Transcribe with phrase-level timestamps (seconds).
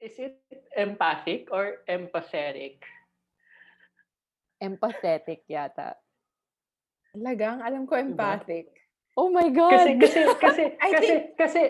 [0.00, 0.40] Is it
[0.72, 2.80] empathic or empathetic?
[4.56, 6.00] Empathetic yata.
[7.12, 8.72] Talagang, alam ko empathic.
[9.12, 9.76] Oh my God!
[9.76, 11.60] Kasi, kasi, kasi, kasi, think- kasi,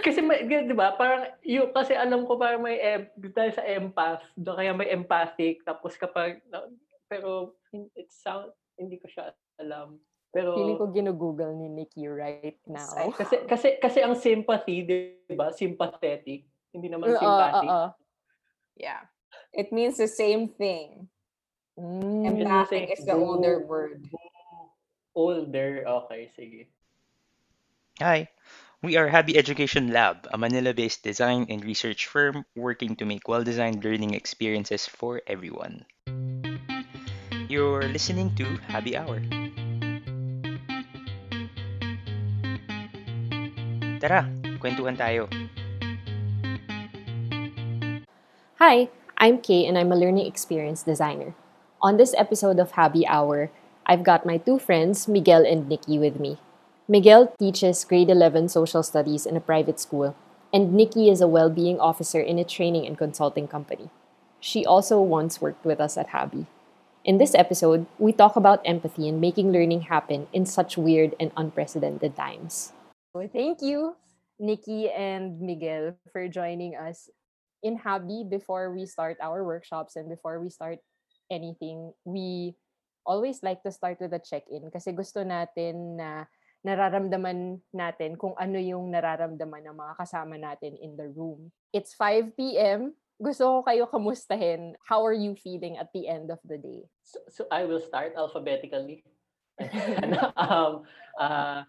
[0.00, 4.24] kasi, may, di ba, parang, yung, kasi alam ko parang may, em, dahil sa empath,
[4.40, 6.40] doon kaya may empathic, tapos kapag,
[7.12, 7.52] pero,
[7.92, 8.48] it sound,
[8.80, 10.00] hindi ko siya alam.
[10.32, 13.12] Pero, Feeling ko ginugoogle ni Nikki right now.
[13.12, 17.68] Kasi, kasi, kasi ang sympathy, di ba, sympathetic, hindi naman uh, uh, Oo, sympathic.
[17.68, 17.74] oo.
[17.74, 17.88] Uh,
[18.78, 19.00] yeah.
[19.50, 21.10] It means the same thing.
[21.74, 22.26] Mm.
[22.26, 23.66] It's the Empathic is the older Boo.
[23.66, 24.00] word.
[25.10, 26.70] Older, okay, sige.
[27.98, 28.30] Hi,
[28.80, 33.82] we are Happy Education Lab, a Manila-based design and research firm working to make well-designed
[33.82, 35.84] learning experiences for everyone.
[37.50, 39.18] You're listening to Happy Hour.
[43.98, 44.24] Tara,
[44.62, 45.26] kwentuhan tayo.
[48.60, 51.32] Hi, I'm Kay and I'm a learning experience designer.
[51.80, 53.50] On this episode of Happy Hour,
[53.86, 56.36] I've got my two friends, Miguel and Nikki, with me.
[56.86, 60.14] Miguel teaches grade 11 social studies in a private school,
[60.52, 63.88] and Nikki is a well being officer in a training and consulting company.
[64.40, 66.44] She also once worked with us at Happy.
[67.02, 71.32] In this episode, we talk about empathy and making learning happen in such weird and
[71.34, 72.74] unprecedented times.
[73.16, 73.96] So thank you,
[74.38, 77.08] Nikki and Miguel, for joining us
[77.62, 80.78] in Habi before we start our workshops and before we start
[81.30, 82.56] anything, we
[83.06, 86.28] always like to start with a check-in kasi gusto natin na
[86.60, 91.48] nararamdaman natin kung ano yung nararamdaman ng mga kasama natin in the room.
[91.72, 92.92] It's 5 p.m.
[93.16, 94.76] Gusto ko kayo kamustahin.
[94.84, 96.84] How are you feeling at the end of the day?
[97.04, 99.04] So, so I will start alphabetically.
[100.36, 100.84] um,
[101.20, 101.64] uh,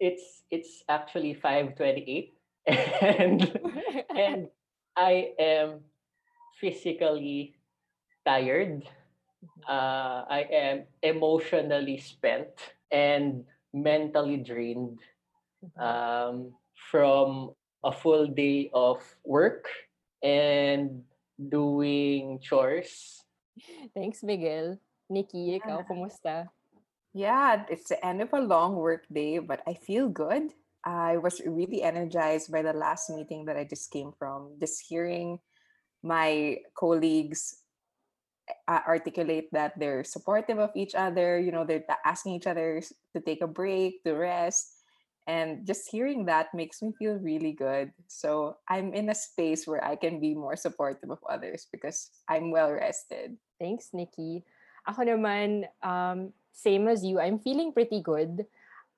[0.00, 2.32] it's it's actually 5:28
[3.00, 3.40] and
[4.12, 4.48] and
[4.98, 5.86] I am
[6.58, 7.54] physically
[8.26, 8.82] tired.
[9.62, 12.50] Uh, I am emotionally spent
[12.90, 14.98] and mentally drained
[15.78, 16.50] um,
[16.90, 19.70] from a full day of work
[20.20, 21.06] and
[21.38, 23.22] doing chores.
[23.94, 24.82] Thanks, Miguel.
[25.08, 26.50] Nikki, ikaw, kumusta?
[27.14, 30.52] Yeah, it's the end of a long work day, but I feel good.
[30.88, 34.56] I was really energized by the last meeting that I just came from.
[34.56, 35.36] Just hearing
[36.00, 37.60] my colleagues
[38.66, 42.80] uh, articulate that they're supportive of each other, you know, they're asking each other
[43.12, 44.80] to take a break, to rest.
[45.28, 47.92] And just hearing that makes me feel really good.
[48.08, 52.50] So I'm in a space where I can be more supportive of others because I'm
[52.50, 53.36] well rested.
[53.60, 54.40] Thanks, Nikki.
[54.88, 58.48] Ako naman, um, same as you, I'm feeling pretty good.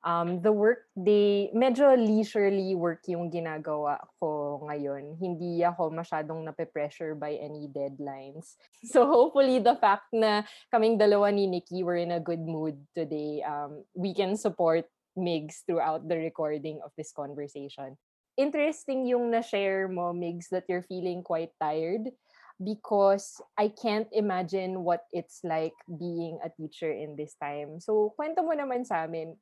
[0.01, 5.21] Um, the work day, medyo leisurely work yung ginagawa ko ngayon.
[5.21, 8.57] Hindi ako masyadong nape-pressure by any deadlines.
[8.93, 13.45] So hopefully the fact na kaming dalawa ni Nikki were in a good mood today,
[13.45, 14.89] um, we can support
[15.21, 18.01] Migs throughout the recording of this conversation.
[18.41, 22.09] Interesting yung na-share mo, Migs, that you're feeling quite tired
[22.57, 27.81] because I can't imagine what it's like being a teacher in this time.
[27.81, 29.37] So, kwento mo naman sa amin.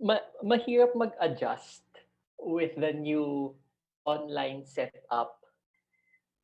[0.00, 1.84] Ma- mahirap mag-adjust
[2.38, 3.54] with the new
[4.04, 5.38] online setup.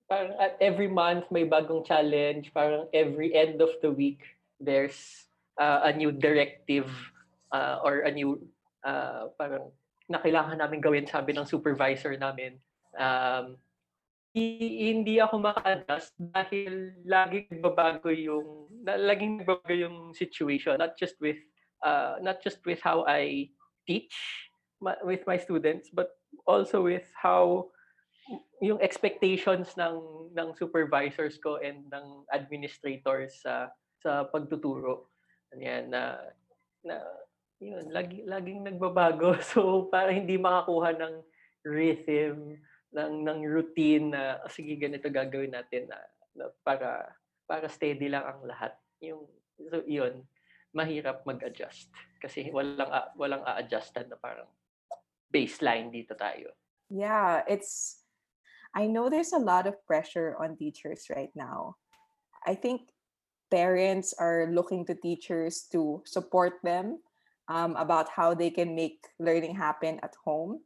[0.08, 4.24] Parang at every month may bagong challenge, parang every end of the week
[4.58, 5.28] there's
[5.60, 6.88] uh, a new directive
[7.52, 8.40] uh, or a new
[8.82, 9.68] uh, parang
[10.08, 12.56] na kailangan namin gawin sabi ng supervisor namin.
[12.96, 13.60] Um,
[14.32, 21.36] hi- hindi ako maka-adjust dahil laging nagbabago yung laging nagbabago yung situation not just with
[21.84, 23.50] uh, not just with how I
[23.86, 24.14] teach
[24.80, 26.14] ma- with my students, but
[26.46, 27.70] also with how
[28.60, 33.72] yung expectations ng ng supervisors ko and ng administrators sa
[34.02, 35.08] sa pagtuturo.
[35.56, 36.20] Yan na
[36.84, 37.00] na
[37.58, 39.34] yun, lagi laging nagbabago.
[39.54, 41.14] So para hindi makakuha ng
[41.66, 42.58] rhythm
[42.94, 45.98] ng ng routine na "Ah, sige ganito gagawin natin na,
[46.36, 47.04] na para
[47.48, 48.76] para steady lang ang lahat.
[49.00, 49.24] Yung
[49.58, 50.22] so yun,
[50.78, 51.90] mahirap mag-adjust
[52.22, 54.46] kasi walang walang a-adjustan na parang
[55.34, 56.54] baseline dito tayo.
[56.86, 58.02] Yeah, it's
[58.72, 61.76] I know there's a lot of pressure on teachers right now.
[62.46, 62.94] I think
[63.50, 67.00] parents are looking to teachers to support them
[67.48, 70.60] um, about how they can make learning happen at home.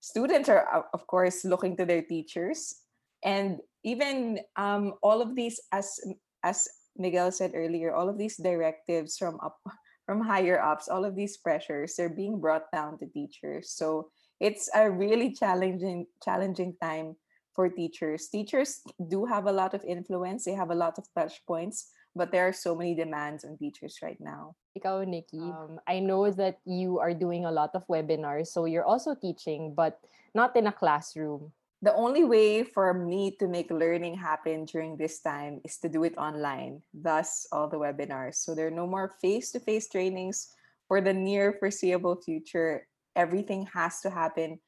[0.00, 2.84] Students are, of course, looking to their teachers,
[3.24, 5.96] and even um, all of these, as
[6.44, 9.58] as Miguel said earlier, all of these directives from up
[10.06, 13.70] from higher ups, all of these pressures, they're being brought down to teachers.
[13.70, 17.16] So it's a really challenging challenging time
[17.54, 18.28] for teachers.
[18.28, 22.32] Teachers do have a lot of influence, they have a lot of touch points, but
[22.32, 24.54] there are so many demands on teachers right now.
[24.76, 28.84] Ikaw, Nikki, um, I know that you are doing a lot of webinars, so you're
[28.84, 30.00] also teaching, but
[30.34, 31.52] not in a classroom.
[31.82, 36.04] The only way for me to make learning happen during this time is to do
[36.04, 38.36] it online, thus, all the webinars.
[38.36, 40.48] So there are no more face to face trainings
[40.88, 42.86] for the near foreseeable future.
[43.16, 44.58] Everything has to happen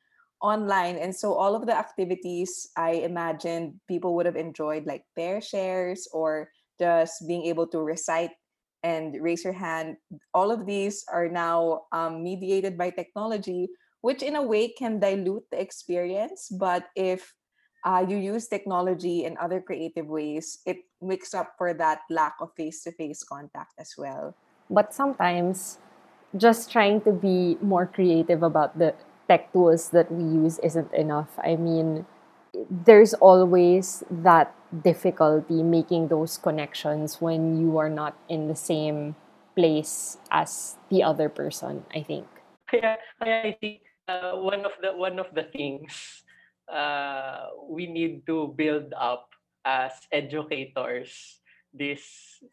[0.43, 0.97] online.
[0.97, 6.09] And so all of the activities I imagined people would have enjoyed, like pair shares
[6.12, 8.32] or just being able to recite
[8.82, 9.97] and raise your hand,
[10.35, 13.69] all of these are now um, mediated by technology
[14.06, 16.47] which in a way can dilute the experience.
[16.47, 17.35] But if
[17.82, 22.55] uh, you use technology and other creative ways, it makes up for that lack of
[22.55, 24.31] face to face contact as well.
[24.70, 25.79] But sometimes
[26.37, 28.94] just trying to be more creative about the
[29.26, 31.35] tech tools that we use isn't enough.
[31.43, 32.06] I mean,
[32.70, 39.17] there's always that difficulty making those connections when you are not in the same
[39.59, 42.26] place as the other person, I think.
[42.70, 46.23] Kaya, kaya I think uh, one of the one of the things
[46.70, 49.31] uh, we need to build up
[49.67, 51.43] as educators
[51.75, 52.03] this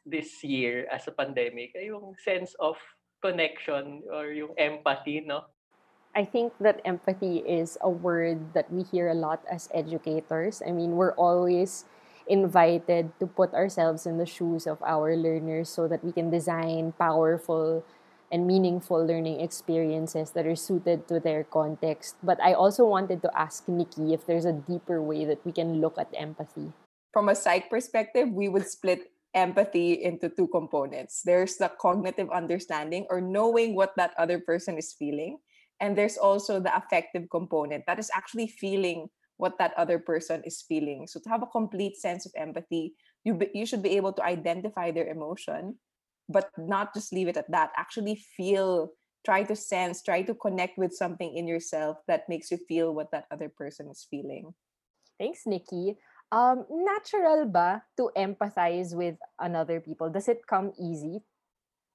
[0.06, 2.76] this year as a pandemic ay yung sense of
[3.22, 5.48] connection or yung empathy no
[6.14, 10.62] I think that empathy is a word that we hear a lot as educators.
[10.62, 11.86] I mean, we're always
[12.28, 16.94] invited to put ourselves in the shoes of our learners so that we can design
[17.02, 17.84] powerful
[18.34, 22.18] and meaningful learning experiences that are suited to their context.
[22.24, 25.80] But I also wanted to ask Nikki if there's a deeper way that we can
[25.80, 26.74] look at empathy.
[27.14, 31.22] From a psych perspective, we would split empathy into two components.
[31.22, 35.38] There's the cognitive understanding or knowing what that other person is feeling.
[35.80, 40.66] And there's also the affective component that is actually feeling what that other person is
[40.66, 41.06] feeling.
[41.06, 42.94] So to have a complete sense of empathy,
[43.24, 45.78] you be, you should be able to identify their emotion
[46.30, 47.72] but not just leave it at that.
[47.76, 48.94] Actually feel
[49.24, 53.12] try to sense try to connect with something in yourself that makes you feel what
[53.12, 54.54] that other person is feeling.
[55.18, 55.96] Thanks nikki.
[56.32, 60.10] Um natural ba to empathize with another people?
[60.10, 61.24] Does it come easy?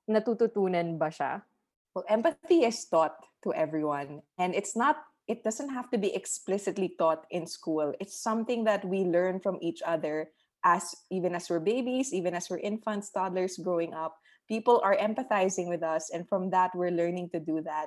[0.09, 1.45] Natututunan ba siya?
[1.93, 6.97] Well empathy is taught to everyone and it's not it doesn't have to be explicitly
[6.97, 7.93] taught in school.
[8.01, 10.33] It's something that we learn from each other
[10.65, 14.17] as even as we're babies, even as we're infants, toddlers growing up,
[14.49, 16.11] people are empathizing with us.
[16.11, 17.87] And from that, we're learning to do that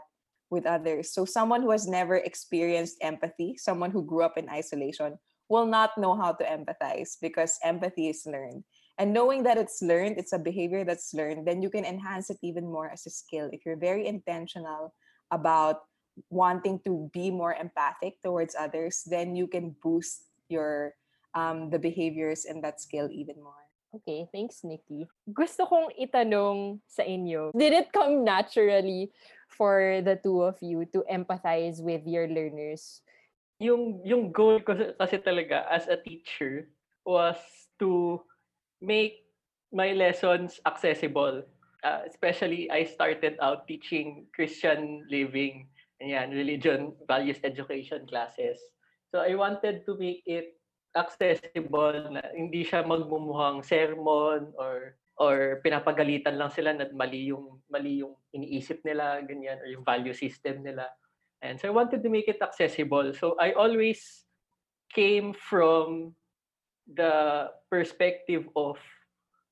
[0.50, 1.14] with others.
[1.14, 5.18] So, someone who has never experienced empathy, someone who grew up in isolation,
[5.50, 8.64] will not know how to empathize because empathy is learned.
[8.98, 12.38] And knowing that it's learned, it's a behavior that's learned, then you can enhance it
[12.44, 13.50] even more as a skill.
[13.52, 14.94] If you're very intentional
[15.32, 15.84] about
[16.30, 20.94] wanting to be more empathic towards others, then you can boost your
[21.34, 23.62] um, the behaviors and that skill even more.
[23.92, 25.04] Okay, thanks, Nikki.
[25.28, 29.12] Gusto kong itanong sa inyo, did it come naturally
[29.52, 33.04] for the two of you to empathize with your learners?
[33.60, 36.72] Yung, yung goal ko kasi talaga as a teacher
[37.04, 37.36] was
[37.84, 38.24] to
[38.80, 39.28] make
[39.76, 41.44] my lessons accessible.
[41.84, 45.68] Uh, especially, I started out teaching Christian living
[46.00, 48.58] and yan, religion, values education classes.
[49.12, 50.56] So I wanted to make it
[50.96, 58.02] accessible na hindi siya magmumuhang sermon or or pinapagalitan lang sila na mali yung mali
[58.02, 60.90] yung iniisip nila ganyan or yung value system nila.
[61.42, 63.14] And so I wanted to make it accessible.
[63.18, 64.02] So I always
[64.94, 66.14] came from
[66.90, 68.78] the perspective of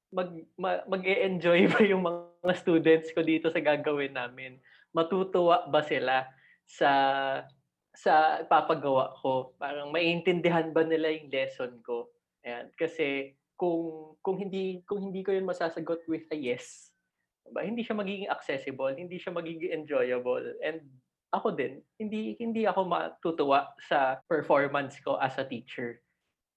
[0.09, 0.41] mag
[0.89, 4.57] mag-enjoy ba yung mga students ko dito sa gagawin namin?
[4.89, 6.25] Matutuwa ba sila
[6.65, 6.89] sa
[7.99, 12.07] sa papagawa ko, parang maiintindihan ba nila yung lesson ko?
[12.47, 12.71] Ayan.
[12.79, 16.95] Kasi kung kung hindi kung hindi ko yun masasagot with a yes,
[17.51, 20.55] ba hindi siya magiging accessible, hindi siya magiging enjoyable.
[20.63, 20.79] And
[21.35, 25.99] ako din, hindi hindi ako matutuwa sa performance ko as a teacher.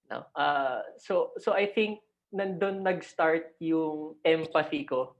[0.07, 0.23] No?
[0.39, 1.99] Uh, so so I think
[2.31, 5.19] nandun nag-start yung empathy ko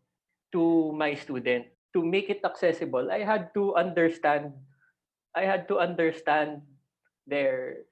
[0.55, 1.67] to my student.
[1.93, 4.57] To make it accessible, I had to understand
[5.35, 6.61] I had to understand
[7.27, 7.85] their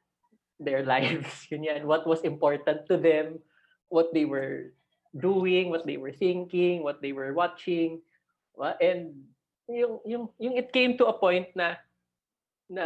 [0.62, 3.42] their lives, yun yan, what was important to them,
[3.90, 4.74] what they were
[5.18, 8.02] doing, what they were thinking, what they were watching.
[8.80, 9.32] And
[9.66, 11.80] yung yung yung it came to a point na
[12.70, 12.86] na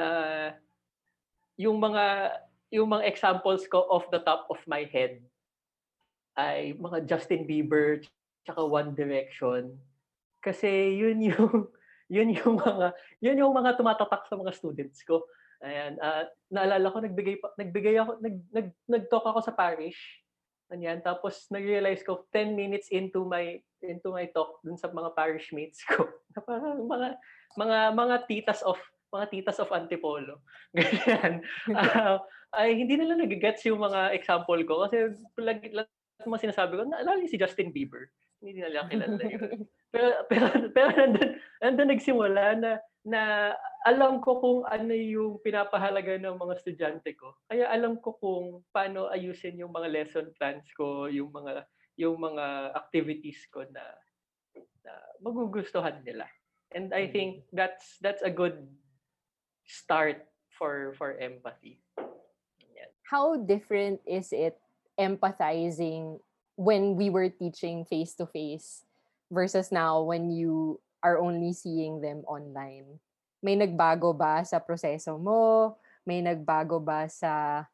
[1.60, 2.38] yung mga
[2.74, 5.22] yung mga examples ko off the top of my head
[6.36, 8.04] ay mga Justin Bieber
[8.44, 9.80] tsaka One Direction
[10.44, 11.70] kasi yun yung
[12.10, 15.26] yun yung mga yun yung mga tumatatak sa mga students ko.
[15.64, 19.98] Ayan, ah, naalala ko nagbigay nagbigay ako nag nag nag-talk ako sa parish.
[20.66, 25.54] Ganyan, tapos nag-realize ko 10 minutes into my into my talk dun sa mga parish
[25.54, 26.10] mates ko,
[26.50, 27.22] parang mga
[27.54, 28.82] mga mga titas of
[29.14, 30.42] mga titas of Antipolo.
[30.76, 31.46] Ganyan.
[31.72, 32.18] Ah,
[32.56, 35.92] ay hindi nila nage-gets yung mga example ko kasi lagi lahat
[36.24, 38.08] mga sinasabi ko, naalala si Justin Bieber.
[38.40, 39.68] Hindi nila kilala yun.
[39.96, 41.30] Pero pero pero nandun,
[41.64, 42.72] nandun nagsimula na
[43.06, 43.54] na
[43.86, 47.38] alam ko kung ano yung pinapahalaga ng mga estudyante ko.
[47.46, 51.64] Kaya alam ko kung paano ayusin yung mga lesson plans ko, yung mga
[51.96, 53.86] yung mga activities ko na,
[54.84, 56.28] na magugustuhan nila.
[56.76, 58.68] And I think that's that's a good
[59.64, 61.80] start for for empathy.
[62.76, 62.90] Yan.
[63.06, 64.60] How different is it
[64.98, 66.20] empathizing
[66.58, 68.84] when we were teaching face to face
[69.32, 73.00] versus now when you are only seeing them online?
[73.46, 75.76] May nagbago ba sa proseso mo?
[76.06, 77.66] May nagbago ba sa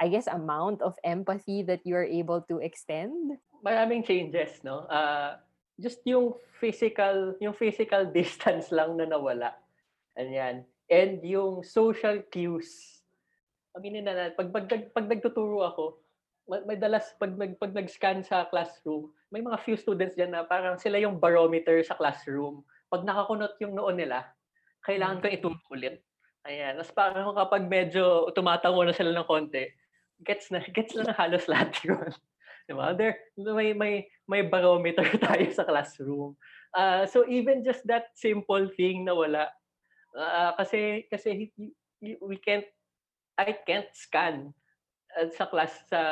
[0.00, 3.36] I guess amount of empathy that you are able to extend?
[3.60, 4.88] Maraming changes, no?
[4.88, 5.36] Uh,
[5.76, 9.52] just yung physical, yung physical distance lang na nawala.
[10.16, 10.64] Ayan.
[10.88, 13.04] And yung social cues.
[13.76, 15.84] Aminin na natin, pag, pag, pag, pag nagtuturo ako,
[16.66, 20.74] may dalas pag nag pag nag-scan sa classroom, may mga few students diyan na parang
[20.76, 22.66] sila yung barometer sa classroom.
[22.90, 24.26] Pag nakakunot yung noon nila,
[24.82, 26.02] kailangan ko ituro ulit.
[26.42, 26.74] Ayan.
[26.82, 29.70] Tapos parang kapag medyo tumatango na sila ng konti,
[30.26, 32.10] gets na gets na, na halos lahat yun.
[32.66, 32.94] Diba?
[32.94, 33.94] There, may, may,
[34.26, 36.34] may barometer tayo sa classroom.
[36.74, 39.50] Uh, so even just that simple thing na wala,
[40.14, 41.50] uh, kasi, kasi
[41.98, 42.66] we can't,
[43.34, 44.54] I can't scan
[45.18, 46.02] uh, sa class sa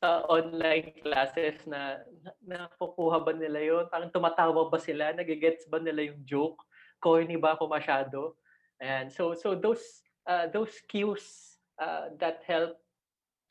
[0.00, 2.00] sa online classes na
[2.44, 5.12] nakukuha ba nila yon parang tumatawa ba sila?
[5.12, 6.60] Nagigets ba nila yung joke?
[7.02, 8.38] Corny ba ako masyado?
[8.78, 9.82] And so so those
[10.26, 12.78] uh, those cues uh, that help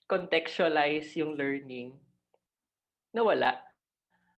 [0.07, 1.95] contextualize yung learning
[3.15, 3.59] nawala.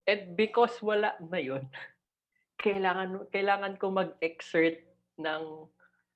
[0.03, 1.65] And because wala na yon
[2.63, 4.81] kailangan kailangan ko mag-exert
[5.19, 5.67] ng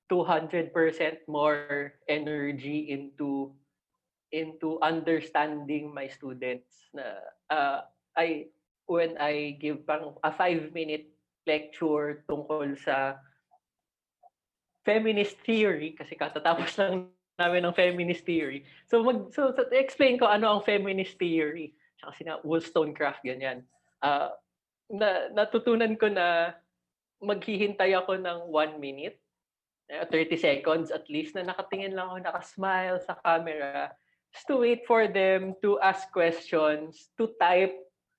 [0.08, 0.72] 200%
[1.28, 3.52] more energy into
[4.32, 7.04] into understanding my students na
[7.48, 7.78] uh,
[8.16, 8.52] I
[8.88, 11.08] when I give pang a five minute
[11.48, 13.16] lecture tungkol sa
[14.84, 18.64] feminist theory kasi katatapos lang namin ng feminist theory.
[18.90, 21.76] So mag so, so explain ko ano ang feminist theory.
[22.00, 23.64] Tsaka sina Wollstonecraft ganyan.
[24.02, 24.32] Uh,
[24.88, 26.56] na natutunan ko na
[27.20, 29.18] maghihintay ako ng one minute,
[29.90, 33.92] 30 eh, seconds at least na nakatingin lang ako, nakasmile sa camera
[34.34, 37.74] is to wait for them to ask questions, to type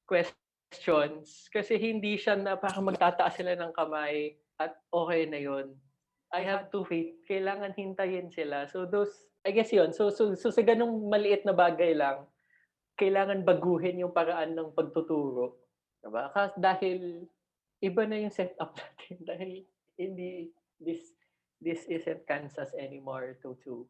[0.10, 1.50] questions.
[1.54, 5.74] Kasi hindi siya na parang magtataas sila ng kamay at okay na yon.
[6.30, 7.26] I have to wait.
[7.26, 8.70] Kailangan hintayin sila.
[8.70, 9.14] So those,
[9.46, 9.94] I guess yon.
[9.94, 12.26] So, so, so sa ganung maliit na bagay lang,
[13.00, 15.58] kailangan baguhin yung paraan ng pagtuturo.
[16.04, 16.30] Diba?
[16.36, 17.00] Kasi dahil
[17.82, 19.18] iba na yung setup natin.
[19.26, 19.50] Dahil
[19.98, 21.16] hindi, this,
[21.58, 23.84] this isn't Kansas anymore to to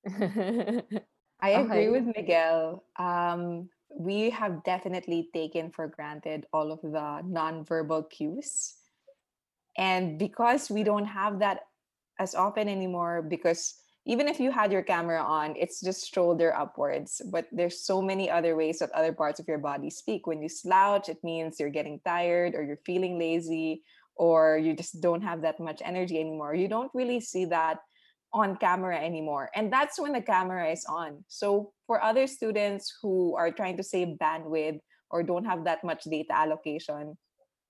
[1.42, 2.84] I agree with Miguel.
[2.98, 8.74] Um, we have definitely taken for granted all of the nonverbal cues.
[9.76, 11.60] And because we don't have that
[12.18, 13.74] as often anymore, because
[14.06, 17.20] even if you had your camera on, it's just shoulder upwards.
[17.30, 20.26] But there's so many other ways that other parts of your body speak.
[20.26, 23.82] When you slouch, it means you're getting tired or you're feeling lazy
[24.16, 26.54] or you just don't have that much energy anymore.
[26.54, 27.78] You don't really see that
[28.32, 29.50] on camera anymore.
[29.54, 31.24] And that's when the camera is on.
[31.28, 36.04] So for other students who are trying to save bandwidth or don't have that much
[36.04, 37.16] data allocation,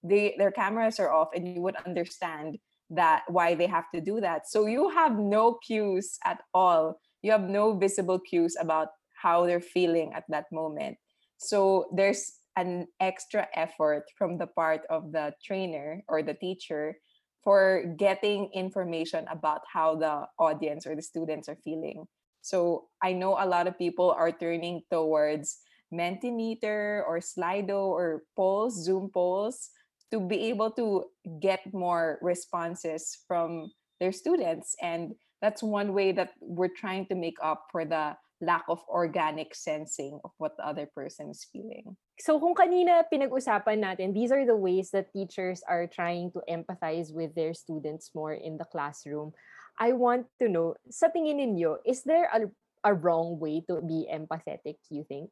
[0.02, 2.58] they their cameras are off and you would understand
[2.90, 4.48] that why they have to do that.
[4.48, 7.00] So you have no cues at all.
[7.22, 8.88] You have no visible cues about
[9.22, 10.96] how they're feeling at that moment.
[11.38, 16.96] So there's an extra effort from the part of the trainer or the teacher
[17.42, 22.06] for getting information about how the audience or the students are feeling.
[22.42, 25.58] So I know a lot of people are turning towards
[25.92, 29.70] Mentimeter or Slido or polls, Zoom polls,
[30.10, 31.04] to be able to
[31.40, 33.70] get more responses from
[34.00, 34.74] their students.
[34.82, 39.54] And that's one way that we're trying to make up for the lack of organic
[39.54, 41.96] sensing of what the other person is feeling.
[42.18, 47.12] So kung kanina pinag-usapan natin, these are the ways that teachers are trying to empathize
[47.12, 49.32] with their students more in the classroom.
[49.78, 52.48] I want to know, sa tingin ninyo, is there a,
[52.84, 55.30] a wrong way to be empathetic, you think?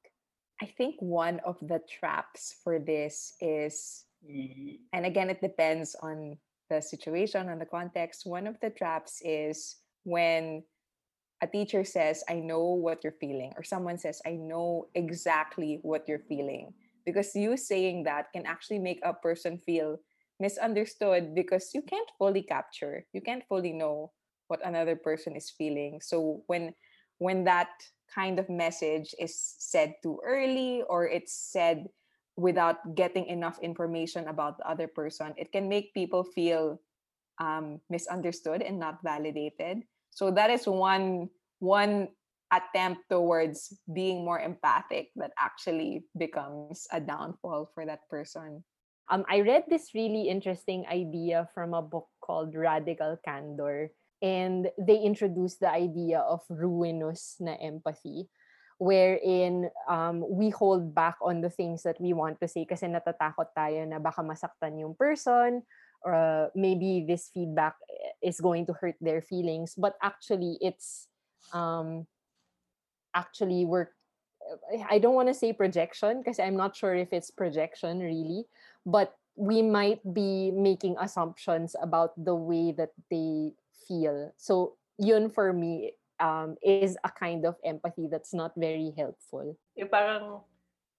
[0.60, 4.76] I think one of the traps for this is, mm.
[4.92, 6.36] and again, it depends on
[6.68, 8.26] the situation, on the context.
[8.26, 10.64] One of the traps is when
[11.40, 16.08] a teacher says, I know what you're feeling, or someone says, I know exactly what
[16.08, 16.74] you're feeling.
[17.06, 19.98] Because you saying that can actually make a person feel
[20.40, 24.12] misunderstood because you can't fully capture, you can't fully know
[24.48, 26.00] what another person is feeling.
[26.02, 26.74] So when
[27.18, 27.70] when that
[28.14, 31.86] kind of message is said too early or it's said
[32.36, 36.80] without getting enough information about the other person, it can make people feel
[37.38, 39.82] um, misunderstood and not validated.
[40.10, 42.08] So that is one one
[42.52, 48.64] attempt towards being more empathic that actually becomes a downfall for that person.
[49.08, 53.88] Um, I read this really interesting idea from a book called Radical Candor,
[54.20, 58.28] and they introduced the idea of ruinous na empathy,
[58.78, 63.48] wherein um, we hold back on the things that we want to say kasi natatakot
[63.56, 65.64] tayo na baka masaktan yung person
[66.04, 67.74] or uh, maybe this feedback
[68.22, 71.08] is going to hurt their feelings but actually it's
[71.52, 72.06] um
[73.14, 73.88] actually we're
[74.88, 78.46] I don't want to say projection because I'm not sure if it's projection really
[78.86, 83.52] but we might be making assumptions about the way that they
[83.86, 89.56] feel so yun for me um, is a kind of empathy that's not very helpful.
[89.78, 90.42] Eh, parang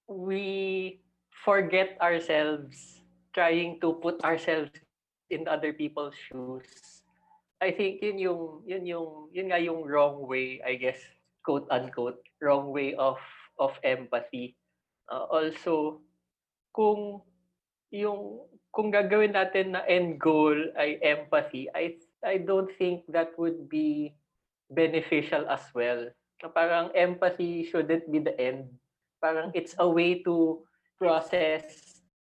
[0.07, 0.99] we
[1.29, 3.03] forget ourselves
[3.35, 4.71] trying to put ourselves
[5.29, 7.03] in other people's shoes.
[7.59, 10.99] I think yun yung yun yung yun nga yung wrong way, I guess,
[11.43, 13.19] quote unquote, wrong way of
[13.59, 14.55] of empathy.
[15.11, 15.99] Uh, also,
[16.71, 17.19] kung
[17.91, 23.67] yung kung gagawin natin na end goal ay empathy, I I don't think that would
[23.67, 24.15] be
[24.71, 26.07] beneficial as well.
[26.39, 28.71] Na parang empathy shouldn't be the end.
[29.19, 30.63] Parang it's a way to
[30.95, 31.67] process.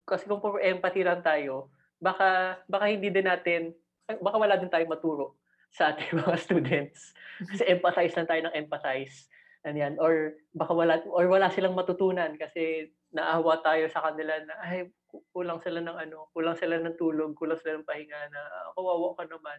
[0.09, 1.69] Kasi kung puro empathy lang tayo,
[2.01, 3.77] baka baka hindi din natin
[4.07, 5.35] baka wala din tayong maturo
[5.75, 7.13] sa ating mga students.
[7.43, 9.27] Kasi empathize lang tayo ng empathize.
[9.67, 9.95] Ano yan.
[9.99, 14.87] Or baka wala or wala silang matutunan kasi naawa tayo sa kanila na ay
[15.35, 18.41] kulang sila ng ano, kulang sila ng tulog, kulang sila ng pahinga na
[18.79, 19.59] kawawa ka naman.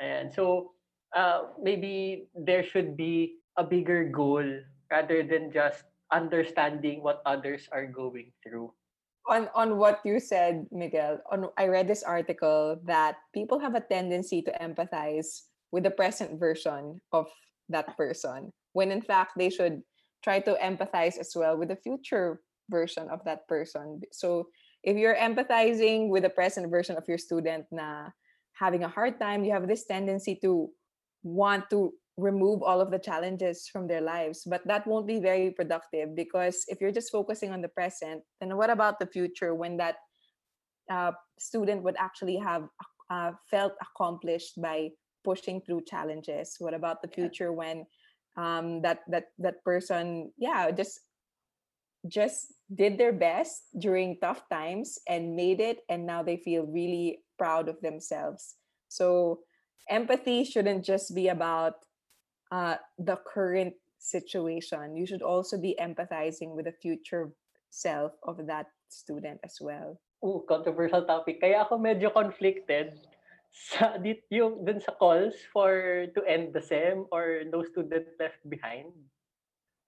[0.00, 0.32] Ayan.
[0.32, 0.74] So
[1.12, 4.44] uh, maybe there should be a bigger goal
[4.90, 8.72] rather than just understanding what others are going through.
[9.26, 13.80] On on what you said, Miguel, on I read this article that people have a
[13.80, 17.26] tendency to empathize with the present version of
[17.68, 19.80] that person when in fact they should
[20.22, 24.00] try to empathize as well with the future version of that person.
[24.12, 24.48] So
[24.82, 28.08] if you're empathizing with the present version of your student na
[28.52, 30.68] having a hard time, you have this tendency to
[31.22, 35.50] want to remove all of the challenges from their lives but that won't be very
[35.50, 39.76] productive because if you're just focusing on the present then what about the future when
[39.76, 39.96] that
[40.90, 42.68] uh, student would actually have
[43.10, 44.90] uh, felt accomplished by
[45.24, 46.56] pushing through challenges?
[46.58, 47.86] What about the future when
[48.36, 51.00] um, that that that person yeah just
[52.06, 57.20] just did their best during tough times and made it and now they feel really
[57.38, 58.56] proud of themselves?
[58.88, 59.40] So
[59.88, 61.74] empathy shouldn't just be about
[62.54, 64.94] uh, the current situation.
[64.94, 67.34] You should also be empathizing with the future
[67.70, 69.98] self of that student as well.
[70.22, 71.42] Oh, controversial topic.
[71.42, 73.02] Kaya ako medyo conflicted
[73.50, 78.38] sa dit yung dun sa calls for to end the SEM or no student left
[78.46, 78.94] behind.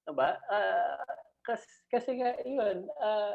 [0.06, 0.38] Diba?
[0.50, 1.02] Uh,
[1.46, 3.34] kasi, kasi nga, yun, uh,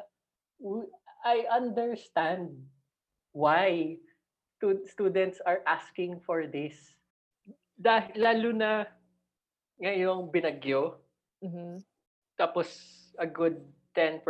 [1.23, 2.51] I understand
[3.31, 3.95] why
[4.87, 6.75] students are asking for this.
[7.75, 8.71] Dahil lalo na
[9.81, 11.01] ngayong binagyo,
[11.41, 11.81] mm-hmm.
[12.37, 12.69] tapos
[13.17, 13.57] a good
[13.97, 14.23] 10%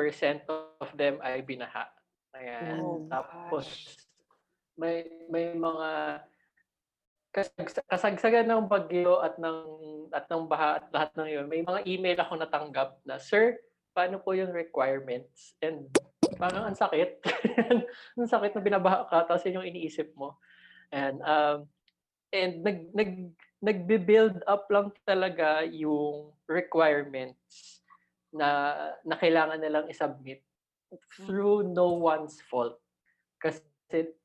[0.49, 1.85] of them ay binaha.
[2.33, 2.79] Ayan.
[2.81, 3.67] Oh, tapos
[4.79, 6.23] may may mga
[7.87, 9.59] kasagsagan ng bagyo at ng
[10.11, 11.45] at ng baha at lahat ng yun.
[11.47, 13.55] May mga email ako natanggap na, Sir,
[13.95, 15.55] paano po yung requirements?
[15.63, 15.87] And
[16.35, 17.23] parang ang sakit.
[18.19, 20.35] ang sakit na binabaha ka, tapos yun yung iniisip mo.
[20.91, 21.71] And, um,
[22.35, 23.11] and nag, nag,
[23.61, 27.81] nagbe-build up lang talaga yung requirements
[28.33, 28.73] na,
[29.05, 30.41] na kailangan nilang isubmit
[31.13, 32.81] through no one's fault.
[33.37, 33.61] Kasi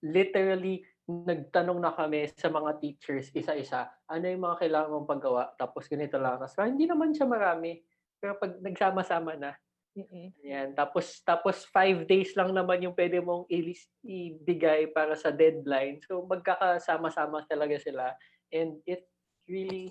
[0.00, 5.86] literally, nagtanong na kami sa mga teachers isa-isa, ano yung mga kailangan mong paggawa, tapos
[5.86, 6.40] ganito lang.
[6.42, 7.78] Tapos hindi naman siya marami.
[8.18, 9.54] Pero pag nagsama-sama na,
[9.96, 10.28] Mm.
[10.44, 10.68] Yan.
[10.76, 16.04] Tapos, tapos five days lang naman yung pwede mong ibigay para sa deadline.
[16.04, 18.12] So, magkakasama-sama talaga sila.
[18.52, 19.08] And it
[19.46, 19.90] really,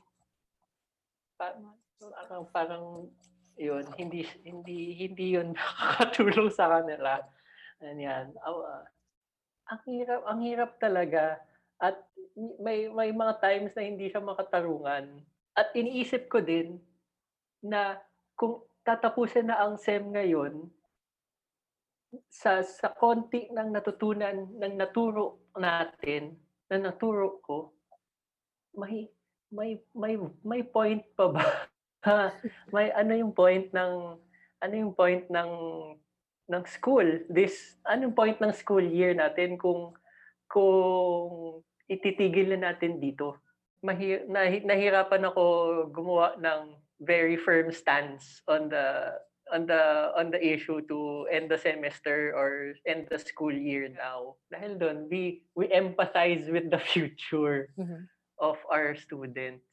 [1.40, 2.86] parang, parang, parang
[3.56, 7.24] yun, hindi, hindi, hindi yun nakakatulong sa kanila.
[7.84, 8.36] Yan.
[8.44, 8.84] Uh,
[9.72, 11.40] ang hirap, ang hirap talaga.
[11.80, 12.00] At
[12.60, 15.24] may, may mga times na hindi siya makatarungan.
[15.56, 16.76] at iniisip ko din
[17.64, 17.96] na
[18.36, 20.68] kung tatapusin na ang SEM ngayon,
[22.28, 26.36] sa sa konti ng natutunan ng naturo natin,
[26.68, 27.72] na naturo ko,
[28.76, 29.08] may
[29.56, 31.46] may may may point pa ba?
[32.76, 33.94] may ano yung point ng
[34.62, 35.52] ano yung point ng
[36.46, 39.96] ng school this ano yung point ng school year natin kung
[40.52, 43.40] kung ititigil na natin dito
[43.86, 45.44] Mahir, nah, nahirapan ako
[45.94, 46.74] gumawa ng
[47.06, 49.14] very firm stance on the
[49.54, 54.34] on the on the issue to end the semester or end the school year now
[54.50, 58.10] dahil doon we we empathize with the future Mhm.
[58.40, 59.64] Of our students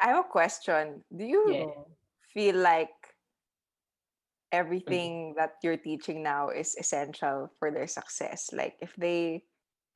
[0.00, 1.04] I have a question.
[1.14, 1.84] Do you yeah.
[2.32, 4.56] feel like mm-hmm.
[4.56, 8.48] everything that you're teaching now is essential for their success?
[8.52, 9.44] Like if they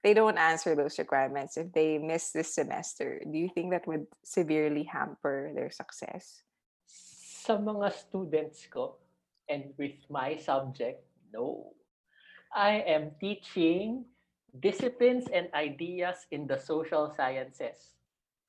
[0.04, 4.06] they don't answer those requirements, if they miss this semester, do you think that would
[4.22, 6.42] severely hamper their success?
[7.48, 9.00] sa mga students ko
[9.48, 11.00] and with my subject,
[11.32, 11.72] no.
[12.52, 14.04] I am teaching
[14.56, 17.96] disciplines and ideas in the social sciences.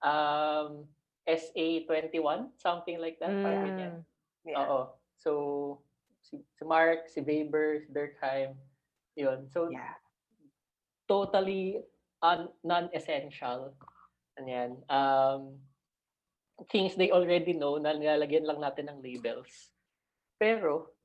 [0.01, 0.87] Um,
[1.27, 3.35] SA 21, something like that.
[3.43, 3.93] Parang ganyan.
[3.99, 4.03] Mm,
[4.47, 4.59] yeah.
[4.63, 4.79] Oo.
[5.19, 5.31] So,
[6.23, 8.55] si, si Mark, si Weber, si Durkheim,
[9.19, 9.51] yun.
[9.51, 9.99] So, Yeah.
[11.05, 11.83] totally
[12.23, 13.75] un- non-essential.
[14.39, 14.49] Ano
[14.87, 15.59] Um,
[16.71, 19.71] things they already know na nilalagyan lang natin ng labels.
[20.39, 20.95] Pero,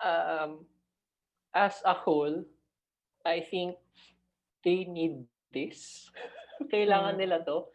[0.00, 0.64] um,
[1.52, 2.44] as a whole,
[3.28, 3.76] I think
[4.64, 6.08] they need this.
[6.72, 7.20] Kailangan Mm.
[7.20, 7.68] nila to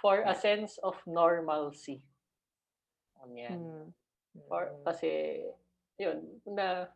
[0.00, 2.00] for a sense of normalcy.
[3.24, 3.56] Yan.
[3.56, 3.86] Mm,
[4.52, 4.84] Or, mm.
[4.84, 5.40] kasi,
[5.96, 6.92] yun, na,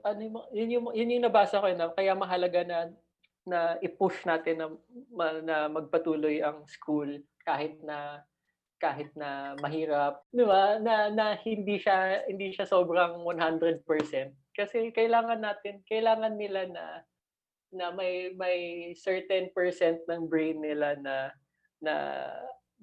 [0.00, 2.78] ano yung, yun, yung, yun yung nabasa ko, eh, na, kaya mahalaga na,
[3.44, 4.66] na i-push natin na,
[5.44, 8.24] na magpatuloy ang school kahit na
[8.80, 10.80] kahit na mahirap, 'di ba?
[10.80, 13.84] Na na hindi siya hindi siya sobrang 100%
[14.56, 16.84] kasi kailangan natin, kailangan nila na
[17.70, 21.30] na may may certain percent ng brain nila na
[21.84, 21.94] na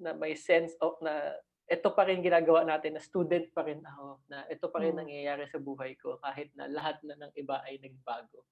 [0.00, 1.34] na may sense of na
[1.68, 5.04] ito pa rin ginagawa natin na student pa rin ako na ito pa rin Mm.
[5.04, 8.46] nangyayari sa buhay ko kahit na lahat na ng iba ay nagbago.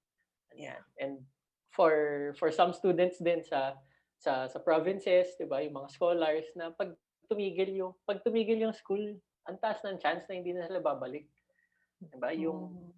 [0.52, 0.80] Yeah.
[1.00, 1.24] And
[1.72, 1.92] for
[2.40, 3.76] for some students din sa
[4.20, 6.92] sa sa provinces, 'di ba, yung mga scholars na pag
[7.26, 11.26] tumigil yung pag tumigil yung school, ang taas ng chance na hindi na sila babalik.
[12.00, 12.30] 'Di ba?
[12.34, 12.92] Yung Mm.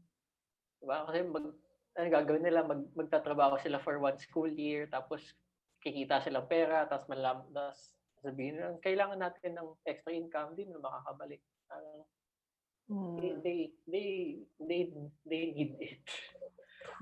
[0.80, 1.04] 'di ba?
[1.08, 1.46] Kasi mag
[1.98, 5.34] ano gagawin nila mag magtatrabaho sila for one school year tapos
[5.82, 10.78] kikita silang pera tapos malam tapos sabihin nila kailangan natin ng extra income din na
[10.78, 11.42] makakabalik.
[13.18, 13.42] They, Mm.
[13.42, 14.08] they they
[14.62, 14.80] they
[15.26, 16.02] they need it.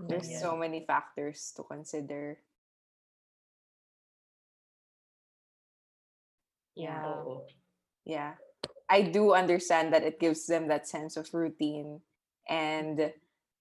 [0.01, 0.43] There's Yeah.
[0.45, 2.41] so many factors to consider.
[6.77, 7.03] Yeah.
[7.03, 7.49] Oo.
[8.05, 8.37] Yeah.
[8.89, 12.01] I do understand that it gives them that sense of routine.
[12.49, 13.11] And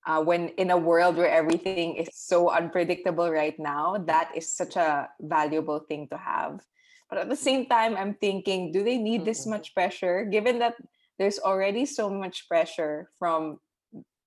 [0.06, 4.75] uh, when in a world where everything is so unpredictable right now, that is such
[4.75, 6.62] a valuable thing to have.
[7.10, 10.25] But at the same time, I'm thinking, do they need this much pressure?
[10.25, 10.75] Given that
[11.17, 13.58] there's already so much pressure from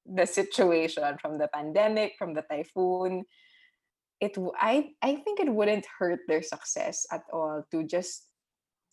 [0.07, 3.25] the situation, from the pandemic, from the typhoon,
[4.21, 8.28] it I I think it wouldn't hurt their success at all to just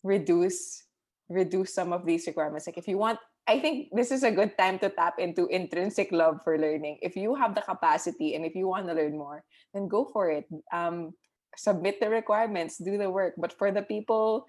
[0.06, 0.86] reduce
[1.28, 2.68] reduce some of these requirements.
[2.68, 6.12] Like if you want, I think this is a good time to tap into intrinsic
[6.12, 7.00] love for learning.
[7.02, 10.30] If you have the capacity and if you want to learn more, then go for
[10.30, 10.46] it.
[10.72, 11.13] Um,
[11.58, 13.34] submit the requirements, do the work.
[13.38, 14.46] But for the people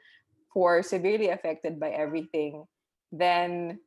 [0.53, 2.65] who are severely affected by everything,
[3.13, 3.81] then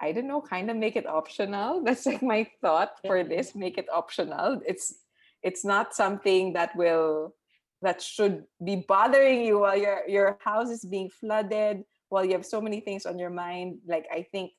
[0.00, 1.82] I don't know, kind of make it optional.
[1.84, 3.54] That's like my thought for this.
[3.54, 4.60] Make it optional.
[4.66, 4.94] It's
[5.42, 7.34] it's not something that will
[7.82, 12.46] that should be bothering you while your your house is being flooded while you have
[12.46, 14.50] so many things on your mind like i think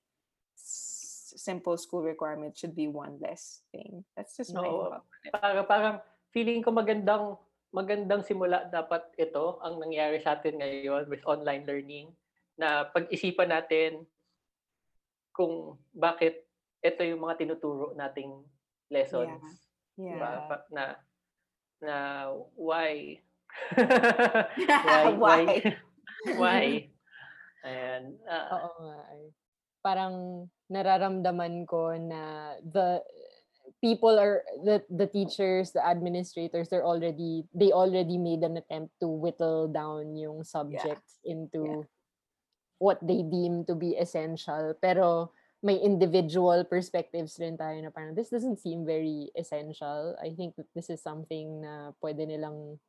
[0.55, 5.03] s- simple school requirements should be one less thing that's just my No, thought.
[5.35, 5.95] para parang
[6.31, 7.35] feeling ko magandang
[7.69, 12.09] magandang simula dapat ito ang nangyari sa atin ngayon with online learning
[12.57, 14.03] na pag-isipan natin
[15.31, 16.43] kung bakit
[16.81, 18.41] ito yung mga tinuturo nating
[18.89, 19.39] lessons.
[19.95, 20.31] yeah Diba?
[20.33, 20.83] yeah Pa- Na
[21.81, 23.19] na why
[23.75, 25.03] Why?
[25.15, 25.43] why
[26.41, 26.63] why
[27.63, 29.23] and Oo nga ay.
[29.79, 30.15] Parang
[30.67, 33.03] nararamdaman ko na the
[33.79, 39.07] people are the the teachers, the administrators, they're already they already made an attempt to
[39.07, 41.87] whittle down yung subjects into
[42.79, 44.75] what they deem to be essential.
[44.79, 50.15] Pero may individual perspectives rin tayo na parang this doesn't seem very essential.
[50.21, 52.79] I think that this is something na pwede nilang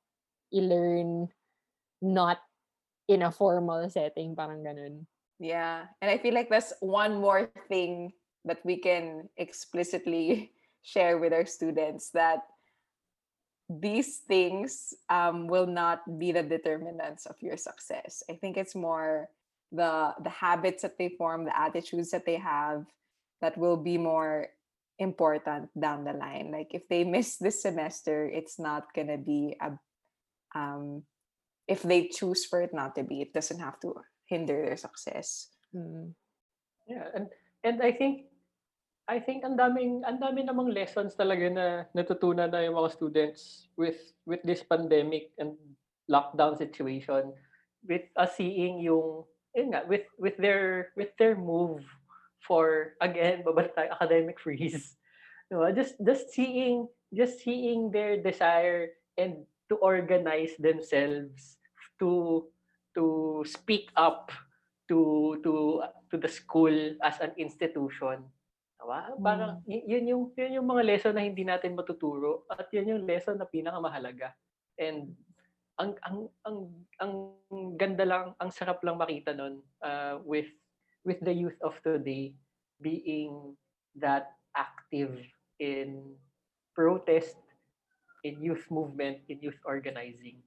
[0.54, 1.26] i-learn
[2.02, 2.38] not
[3.10, 5.06] in a formal setting, parang ganun.
[5.42, 5.90] Yeah.
[6.00, 8.12] And I feel like that's one more thing
[8.44, 10.52] that we can explicitly
[10.82, 12.46] share with our students that
[13.68, 18.22] these things um, will not be the determinants of your success.
[18.30, 19.28] I think it's more
[19.72, 22.84] the the habits that they form, the attitudes that they have
[23.40, 24.48] that will be more
[24.98, 26.50] important down the line.
[26.52, 29.78] Like if they miss this semester, it's not gonna be a
[30.54, 31.02] um
[31.70, 33.94] if they choose for it not to be, it doesn't have to
[34.26, 35.48] hinder their success.
[35.74, 36.14] Mm.
[36.86, 37.26] Yeah, and
[37.62, 38.26] and I think
[39.06, 43.70] I think ang daming ang dami namang lessons talaga na natutunan na yung mga students
[43.78, 45.54] with with this pandemic and
[46.10, 47.30] lockdown situation
[47.86, 49.22] with us seeing yung
[49.54, 51.82] yun nga with with their with their move
[52.42, 54.96] for again babalik tayo academic freeze
[55.50, 55.74] diba?
[55.74, 61.58] just just seeing just seeing their desire and to organize themselves
[61.98, 62.46] to
[62.94, 64.30] to speak up
[64.90, 68.26] to to to the school as an institution
[68.80, 69.00] Diba?
[69.20, 73.04] Parang y- yun yung yun yung mga lesson na hindi natin matuturo at yun yung
[73.04, 74.32] lesson na pinakamahalaga.
[74.80, 75.12] And
[75.80, 76.58] ang ang ang
[77.00, 77.12] ang
[77.80, 80.52] ganda lang, ang sarap lang makita nun uh, with
[81.08, 82.36] with the youth of today
[82.84, 83.56] being
[83.96, 85.16] that active
[85.56, 86.16] in
[86.76, 87.40] protest,
[88.24, 90.44] in youth movement, in youth organizing.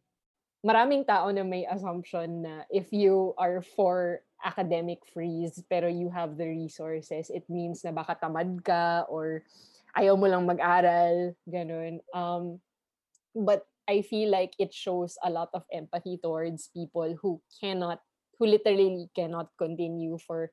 [0.63, 6.39] Maraming tao na may assumption na if you are for academic freeze pero you have
[6.39, 9.43] the resources, it means na baka tamad ka or
[9.97, 11.99] ayaw mo lang mag-aral, ganun.
[12.15, 12.63] Um,
[13.35, 17.99] but I feel like it shows a lot of empathy towards people who cannot,
[18.39, 20.51] who literally cannot continue for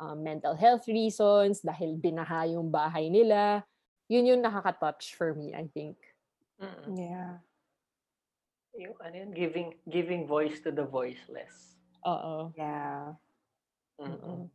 [0.00, 3.64] um, mental health reasons dahil binaha yung bahay nila.
[4.08, 5.96] Yun yung nakaka-touch for me, I think.
[6.60, 6.96] Mm.
[6.96, 7.32] Yeah.
[8.76, 11.80] Yung ano yun, giving giving voice to the voiceless.
[12.04, 12.52] Oo.
[12.52, 13.16] Yeah.
[13.96, 14.52] Mm-mm.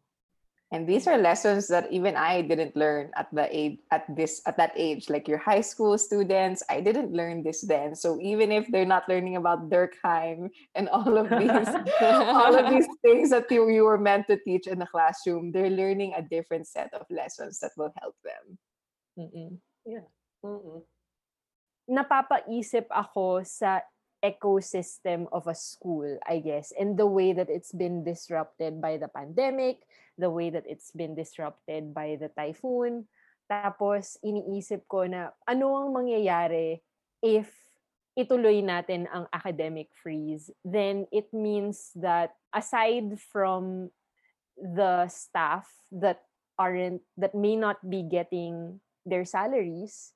[0.72, 4.56] And these are lessons that even I didn't learn at the age at this at
[4.56, 5.12] that age.
[5.12, 7.94] Like your high school students, I didn't learn this then.
[7.94, 11.68] So even if they're not learning about Durkheim and all of these
[12.02, 15.70] all of these things that you, you were meant to teach in the classroom, they're
[15.70, 18.58] learning a different set of lessons that will help them.
[19.20, 19.60] Mm-mm.
[20.40, 20.82] Mm-mm.
[21.92, 23.84] napapaisip ako sa
[24.24, 29.10] ecosystem of a school, I guess, and the way that it's been disrupted by the
[29.10, 29.82] pandemic,
[30.18, 33.08] the way that it's been disrupted by the typhoon.
[33.52, 36.80] Tapos, iniisip ko na ano ang mangyayari
[37.20, 37.52] if
[38.16, 43.92] ituloy natin ang academic freeze, then it means that aside from
[44.60, 46.28] the staff that
[46.60, 50.12] aren't, that may not be getting their salaries,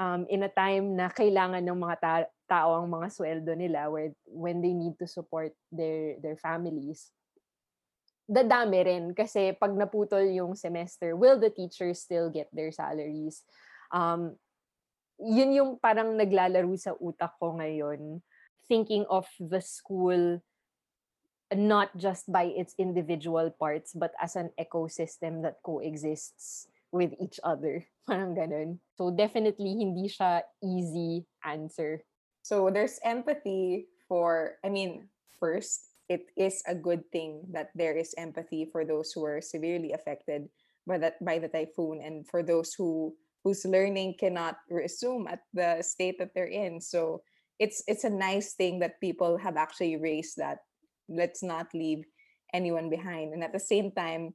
[0.00, 4.16] um, in a time na kailangan ng mga ta- tao ang mga sweldo nila where,
[4.24, 7.12] when they need to support their their families
[8.30, 13.42] dadami rin kasi pag naputol yung semester will the teachers still get their salaries
[13.90, 14.38] um
[15.18, 18.22] yun yung parang naglalaro sa utak ko ngayon
[18.70, 20.38] thinking of the school
[21.50, 27.86] not just by its individual parts but as an ecosystem that coexists with each other.
[28.06, 28.78] Parang ganun.
[28.98, 32.02] So definitely hindi siya easy answer.
[32.42, 38.18] So there's empathy for, I mean, first, it is a good thing that there is
[38.18, 40.50] empathy for those who are severely affected
[40.86, 43.14] by that by the typhoon and for those who
[43.46, 46.82] whose learning cannot resume at the state that they're in.
[46.82, 47.22] So
[47.62, 50.66] it's it's a nice thing that people have actually raised that
[51.08, 52.02] let's not leave
[52.52, 53.32] anyone behind.
[53.32, 54.34] And at the same time,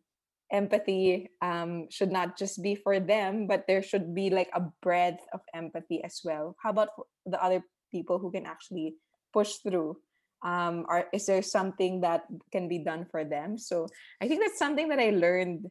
[0.52, 5.28] empathy um, should not just be for them, but there should be like a breadth
[5.34, 6.56] of empathy as well.
[6.64, 8.96] How about the other people who can actually
[9.34, 10.00] push through?
[10.46, 13.58] Um, or is there something that can be done for them?
[13.58, 13.88] So
[14.22, 15.66] I think that's something that I learned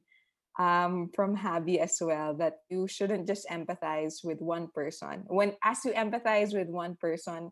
[0.59, 5.25] um, from Javi as well that you shouldn't just empathize with one person.
[5.31, 7.51] When as you empathize with one person,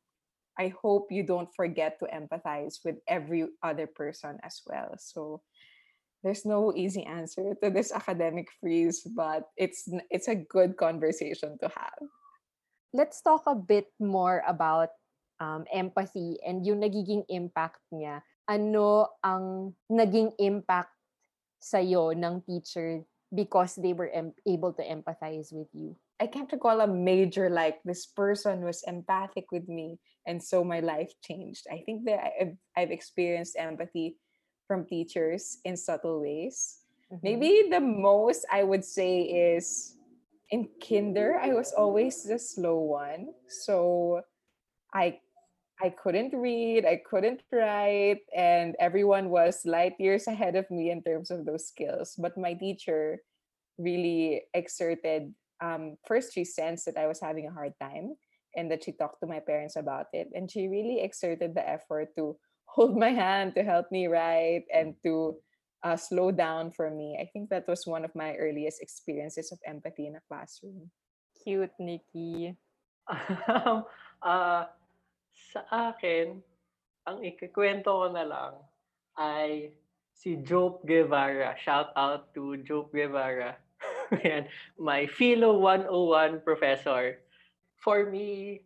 [0.58, 4.94] I hope you don't forget to empathize with every other person as well.
[4.98, 5.42] So
[6.22, 11.70] there's no easy answer to this academic freeze, but it's it's a good conversation to
[11.70, 12.02] have.
[12.92, 14.90] Let's talk a bit more about
[15.40, 18.20] um, empathy and yung nagiging impact niya.
[18.48, 20.92] Ano ang naging impact
[21.62, 25.94] sa'yo ng teacher because they were em- able to empathize with you?
[26.20, 30.78] I can't recall a major like this person was empathic with me, and so my
[30.78, 31.66] life changed.
[31.66, 34.18] I think that I've, I've experienced empathy
[34.68, 36.82] from teachers in subtle ways.
[37.10, 37.22] Mhm.
[37.22, 39.96] Maybe the most I would say is
[40.52, 43.34] in kinder, I was always the slow one.
[43.48, 44.22] So
[44.94, 45.18] I
[45.82, 51.02] I couldn't read, I couldn't write, and everyone was light years ahead of me in
[51.02, 52.14] terms of those skills.
[52.16, 53.18] But my teacher
[53.78, 58.18] really exerted um, first she sensed that I was having a hard time
[58.56, 60.28] and that she talked to my parents about it.
[60.34, 64.94] And she really exerted the effort to hold my hand to help me write and
[65.04, 65.36] to
[65.84, 67.18] uh, slow down for me.
[67.20, 70.90] I think that was one of my earliest experiences of empathy in a classroom.
[71.42, 72.56] Cute, Nikki.
[73.48, 73.84] Um,
[74.22, 74.70] ah,
[75.34, 76.40] sa akin,
[77.08, 78.52] ang ikikwento ko na lang
[79.18, 79.74] ay
[80.12, 81.56] si Jope Guevara.
[81.58, 83.58] Shout out to Jope Guevara.
[84.22, 84.46] Ayan,
[84.78, 87.18] my Philo 101 professor.
[87.82, 88.62] For me,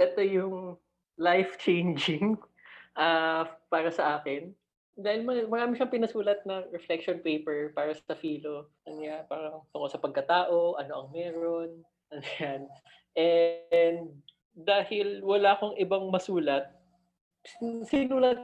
[0.00, 0.74] ito yung
[1.18, 2.34] life-changing
[2.98, 4.50] ah, para sa akin.
[4.98, 8.74] Dahil ma- marami siyang pinasulat na reflection paper para sa Philo.
[8.82, 11.70] Ano yan, parang tungkol sa pagkatao, ano ang meron,
[12.14, 12.62] ano yan.
[13.14, 14.18] And
[14.58, 16.66] dahil wala akong ibang masulat,
[17.46, 18.38] sin- sinulat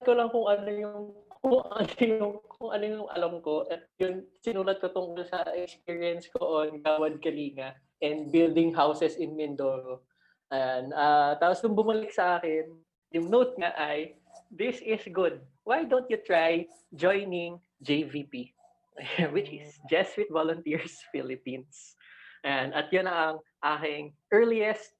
[0.00, 1.00] ko lang kung ano yung
[1.38, 6.26] kung ano yung kung ano yung alam ko at yun sinulat ko tungkol sa experience
[6.32, 10.02] ko on Gawad Kalinga and building houses in Mindoro.
[10.48, 10.90] Ayan.
[10.96, 12.72] ah tapos nung bumalik sa akin,
[13.12, 14.16] yung note nga ay,
[14.48, 15.44] this is good.
[15.68, 16.64] Why don't you try
[16.96, 18.56] joining JVP?
[19.34, 21.94] Which is Jesuit Volunteers Philippines.
[22.42, 24.97] And at yun ang aking earliest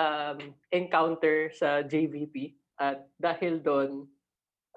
[0.00, 0.38] um,
[0.72, 2.56] encounter sa JVP.
[2.80, 4.08] At dahil doon,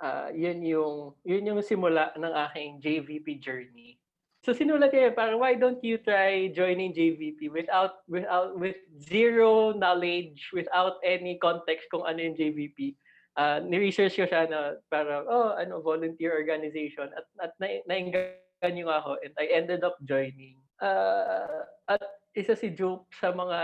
[0.04, 3.96] ah, yun yung yun yung simula ng aking JVP journey.
[4.44, 10.52] So sinulat niya, parang why don't you try joining JVP without without with zero knowledge,
[10.52, 13.00] without any context kung ano yung JVP.
[13.34, 17.10] Uh, ni-research ko siya na parang, oh, ano, volunteer organization.
[17.18, 20.60] At, at na, nainganyo nga ako and I ended up joining.
[20.78, 22.04] Uh, at
[22.34, 23.60] isa si Joke sa mga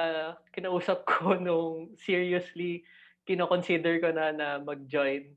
[0.53, 2.85] kinausap ko nung seriously
[3.25, 5.29] kinoconsider ko na na mag-join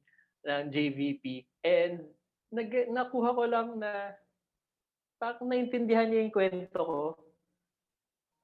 [0.45, 1.45] ng JVP.
[1.64, 2.09] And
[2.53, 4.16] nag, nakuha ko lang na
[5.21, 7.03] parang naintindihan niya yung kwento ko.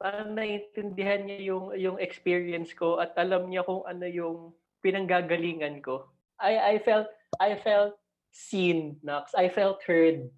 [0.01, 4.53] Parang naintindihan niya yung yung experience ko at alam niya kung ano yung
[4.85, 6.09] pinanggagalingan ko.
[6.39, 7.11] I I felt
[7.43, 7.99] I felt
[8.31, 9.35] seen, Nox.
[9.35, 10.29] I felt heard.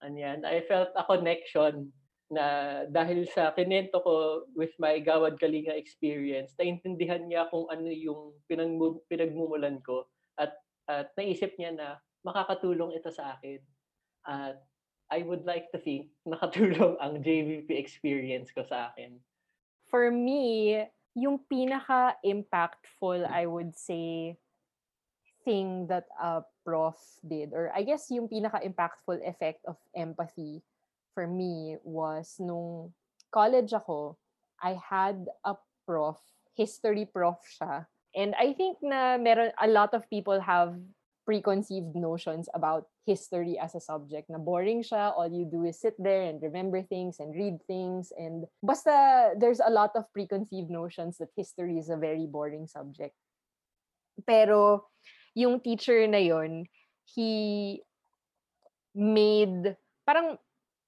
[0.00, 0.48] Anyan.
[0.48, 1.92] I felt a connection
[2.30, 2.46] na
[2.86, 9.02] dahil sa kinento ko with my Gawad Kalinga experience, naintindihan niya kung ano yung pinagmu-
[9.10, 10.06] pinagmumulan ko
[10.38, 10.54] at
[10.86, 11.88] at naisip niya na
[12.22, 13.58] makakatulong ito sa akin.
[14.26, 14.62] At
[15.10, 19.18] I would like to think nakatulong ang JVP experience ko sa akin.
[19.90, 20.78] For me,
[21.18, 24.38] yung pinaka-impactful, I would say,
[25.42, 26.94] thing that a prof
[27.26, 30.62] did, or I guess yung pinaka-impactful effect of empathy
[31.20, 32.96] for me was nung
[33.28, 34.16] college ako,
[34.56, 35.52] I had a
[35.84, 36.16] prof,
[36.56, 37.84] history prof siya.
[38.16, 40.80] And I think na meron, a lot of people have
[41.28, 45.12] preconceived notions about history as a subject na boring siya.
[45.12, 48.16] All you do is sit there and remember things and read things.
[48.16, 53.12] And basta there's a lot of preconceived notions that history is a very boring subject.
[54.24, 54.88] Pero
[55.36, 56.64] yung teacher na yon
[57.12, 57.84] he
[58.96, 59.76] made
[60.08, 60.40] parang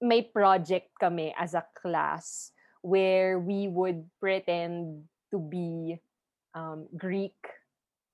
[0.03, 2.51] may project kami as a class
[2.83, 5.97] where we would pretend to be
[6.59, 7.39] um, Greek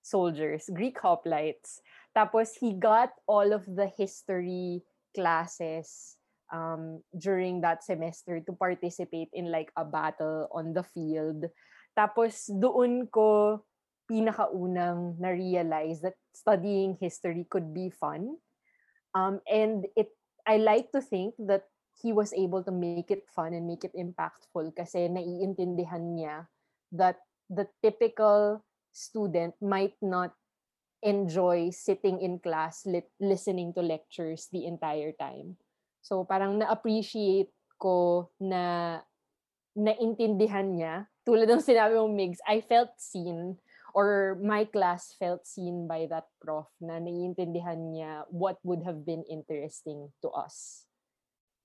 [0.05, 1.81] soldiers, Greek hoplites.
[2.13, 4.85] Tapos he got all of the history
[5.17, 6.17] classes
[6.53, 11.49] um, during that semester to participate in like a battle on the field.
[11.97, 13.61] Tapos doon ko
[14.09, 18.37] pinakaunang na-realize that studying history could be fun.
[19.13, 20.13] Um, and it
[20.49, 23.95] I like to think that he was able to make it fun and make it
[23.95, 26.47] impactful kasi naiintindihan niya
[26.95, 27.19] that
[27.51, 28.63] the typical
[28.95, 30.35] student might not
[31.03, 35.55] enjoy sitting in class lit- listening to lectures the entire time.
[36.03, 38.99] So parang na-appreciate ko na
[39.79, 41.07] naintindihan niya.
[41.23, 43.59] Tulad ng sinabi mo, Migs, I felt seen
[43.95, 49.23] or my class felt seen by that prof na naiintindihan niya what would have been
[49.31, 50.88] interesting to us.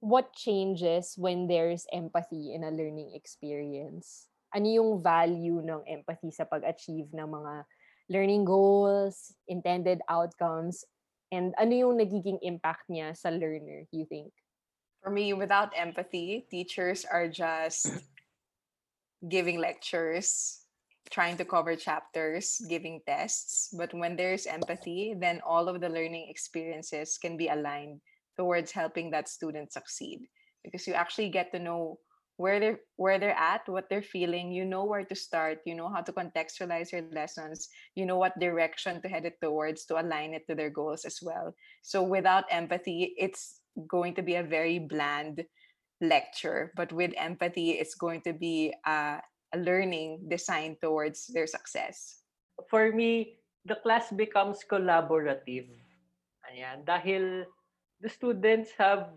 [0.03, 4.27] What changes when there's empathy in a learning experience?
[4.51, 7.63] Ano yung value ng empathy sa pag-achieve ng mga
[8.11, 10.83] learning goals, intended outcomes,
[11.31, 14.35] and ano yung nagiging impact niya sa learner, you think?
[14.99, 17.87] For me, without empathy, teachers are just
[19.23, 20.67] giving lectures,
[21.15, 23.71] trying to cover chapters, giving tests.
[23.71, 28.03] But when there's empathy, then all of the learning experiences can be aligned
[28.37, 30.27] towards helping that student succeed
[30.63, 31.99] because you actually get to know
[32.37, 34.51] where they're where they're at, what they're feeling.
[34.51, 35.59] You know where to start.
[35.65, 37.69] You know how to contextualize your lessons.
[37.95, 41.19] You know what direction to head it towards to align it to their goals as
[41.21, 41.53] well.
[41.81, 45.45] So without empathy, it's going to be a very bland
[46.01, 46.73] lecture.
[46.75, 49.21] But with empathy, it's going to be a,
[49.53, 52.23] a learning designed towards their success.
[52.69, 55.69] For me, the class becomes collaborative.
[56.43, 57.47] Ayan, dahil
[58.03, 59.15] the students have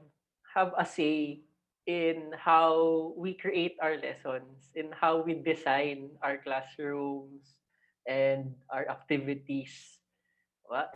[0.55, 1.43] have a say
[1.91, 7.59] in how we create our lessons, in how we design our classrooms
[8.07, 9.75] and our activities.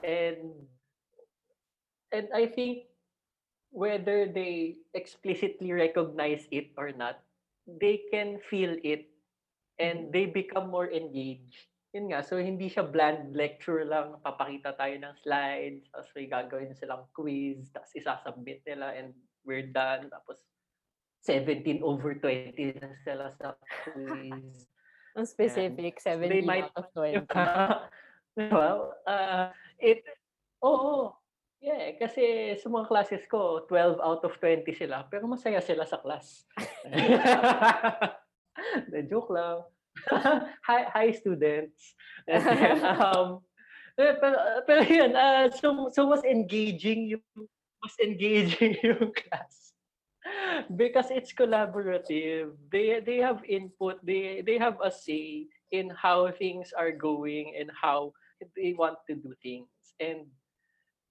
[0.06, 0.54] And
[2.14, 2.90] and I think
[3.70, 7.22] whether they explicitly recognize it or not,
[7.66, 9.10] they can feel it
[9.78, 11.69] and they become more engaged.
[11.90, 16.78] Yun nga, so hindi siya bland lecture lang, papakita tayo ng slides, tapos may gagawin
[16.78, 19.10] silang quiz, tapos isasubmit nila and
[19.42, 20.06] we're done.
[20.06, 20.38] Tapos
[21.26, 23.58] 17 over 20 na sila sa
[23.90, 24.70] quiz.
[25.18, 27.26] Ang specific, 17 might- out of 20.
[28.54, 29.50] well, uh,
[29.82, 30.06] it,
[30.62, 31.10] oo.
[31.60, 35.98] Yeah, kasi sa mga classes ko, 12 out of 20 sila, pero masaya sila sa
[35.98, 36.46] class.
[38.94, 39.66] The joke lang.
[40.66, 41.94] hi, hi students.
[42.28, 43.40] And then, um,
[43.98, 44.36] eh, pero,
[44.66, 47.26] pero yun, uh, so, so mas engaging yung,
[47.82, 49.74] mas engaging yung class.
[50.76, 52.54] Because it's collaborative.
[52.70, 57.72] They they have input, they they have a say in how things are going and
[57.72, 58.12] how
[58.54, 59.72] they want to do things.
[59.98, 60.28] And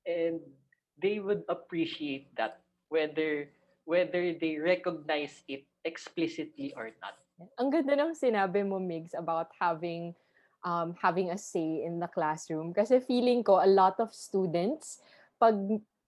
[0.07, 0.39] and
[1.01, 3.49] they would appreciate that whether
[3.83, 7.18] whether they recognize it explicitly or not.
[7.55, 10.11] Ang ganda ng sinabi mo, Migs, about having
[10.63, 12.75] um, having a say in the classroom.
[12.75, 14.99] Kasi feeling ko, a lot of students,
[15.39, 15.55] pag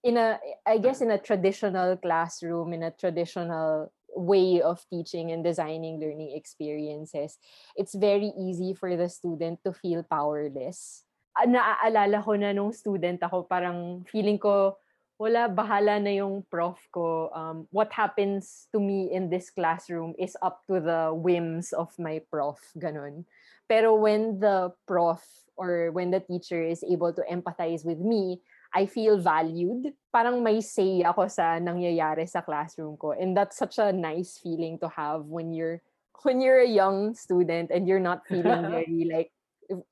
[0.04, 5.44] in a, I guess in a traditional classroom, in a traditional way of teaching and
[5.44, 7.40] designing learning experiences,
[7.76, 11.08] it's very easy for the student to feel powerless.
[11.32, 14.76] Ah, Naaalala ko na nung student ako, parang feeling ko,
[15.22, 17.30] wala, bahala na yung prof ko.
[17.30, 22.26] Um, what happens to me in this classroom is up to the whims of my
[22.34, 22.58] prof.
[22.74, 23.30] Ganon.
[23.70, 25.22] Pero when the prof
[25.54, 28.42] or when the teacher is able to empathize with me,
[28.74, 29.94] I feel valued.
[30.10, 33.14] Parang may say ako sa nangyayari sa classroom ko.
[33.14, 35.86] And that's such a nice feeling to have when you're
[36.26, 39.30] when you're a young student and you're not feeling very like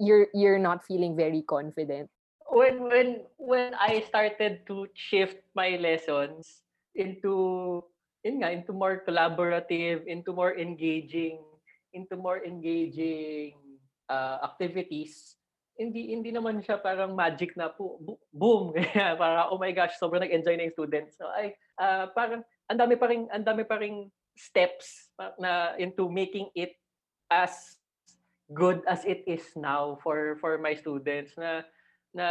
[0.01, 2.09] you're you're not feeling very confident.
[2.49, 6.65] When when when I started to shift my lessons
[6.97, 7.85] into
[8.25, 11.39] yun nga, into more collaborative, into more engaging,
[11.93, 13.55] into more engaging
[14.11, 15.39] uh, activities,
[15.79, 18.01] hindi hindi naman siya parang magic na po,
[18.33, 21.15] boom, kaya para oh my gosh, sobrang nag-enjoy na yung students.
[21.15, 26.07] So ay uh, parang ang dami pa ring ang dami pa ring steps na into
[26.11, 26.75] making it
[27.29, 27.79] as
[28.49, 31.61] good as it is now for for my students na
[32.13, 32.27] na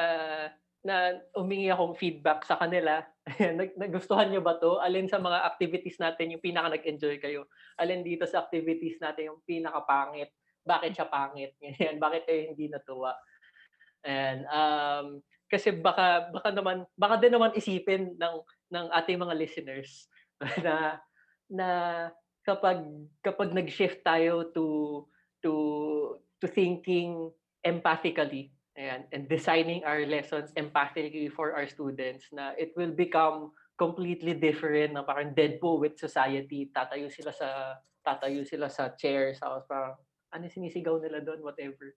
[0.86, 3.02] na umingi akong feedback sa kanila.
[3.58, 4.78] Nag, nagustuhan niyo ba to?
[4.78, 7.50] Alin sa mga activities natin yung pinaka nag-enjoy kayo?
[7.76, 10.30] Alin dito sa activities natin yung pinaka pangit?
[10.62, 11.58] Bakit siya pangit?
[11.62, 11.98] Ganyan.
[11.98, 13.12] Bakit kayo hindi natuwa?
[14.06, 15.06] And um,
[15.50, 18.36] kasi baka baka naman baka din naman isipin ng
[18.70, 20.06] ng ating mga listeners
[20.64, 21.02] na
[21.50, 21.68] na
[22.46, 22.84] kapag
[23.24, 25.04] kapag nag-shift tayo to
[25.42, 25.52] to
[26.38, 27.32] to thinking
[27.64, 34.38] empathically Ayan, and designing our lessons empathically for our students na it will become completely
[34.38, 37.74] different na parang dead poet society tatayo sila sa
[38.06, 39.98] tatayo sila sa chairs tapos parang
[40.30, 41.90] ano sinisigaw nila doon whatever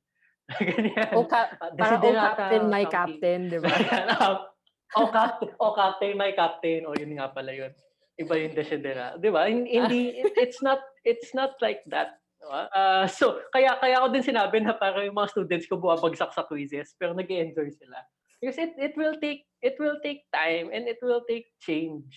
[0.58, 2.98] ganyan O, ka- Ah, oh, Desiderata captain, my something.
[3.22, 3.70] captain, di ba?
[4.98, 6.80] oh, captain, oh, captain, my captain.
[6.90, 7.72] Oh, yun nga pala yun.
[8.20, 9.16] Iba yung desidera.
[9.16, 9.48] Di ba?
[9.48, 12.20] Hin- Hindi, it- it's not, it's not like that.
[12.50, 16.46] Uh, so, kaya, kaya ako din sinabi na parang yung mga students ko buwabagsak sa
[16.46, 18.02] quizzes, pero nag enjoy sila.
[18.42, 22.10] Because it, it will take, it will take time and it will take change.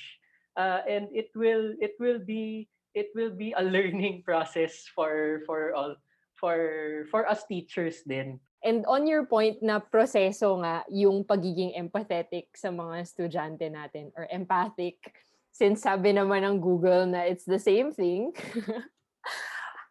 [0.56, 5.74] Uh, and it will, it will be, it will be a learning process for, for
[5.76, 5.96] all,
[6.40, 8.40] for, for us teachers din.
[8.64, 14.24] And on your point na proseso nga yung pagiging empathetic sa mga estudyante natin or
[14.32, 14.96] empathic,
[15.52, 18.32] since sabi naman ng Google na it's the same thing,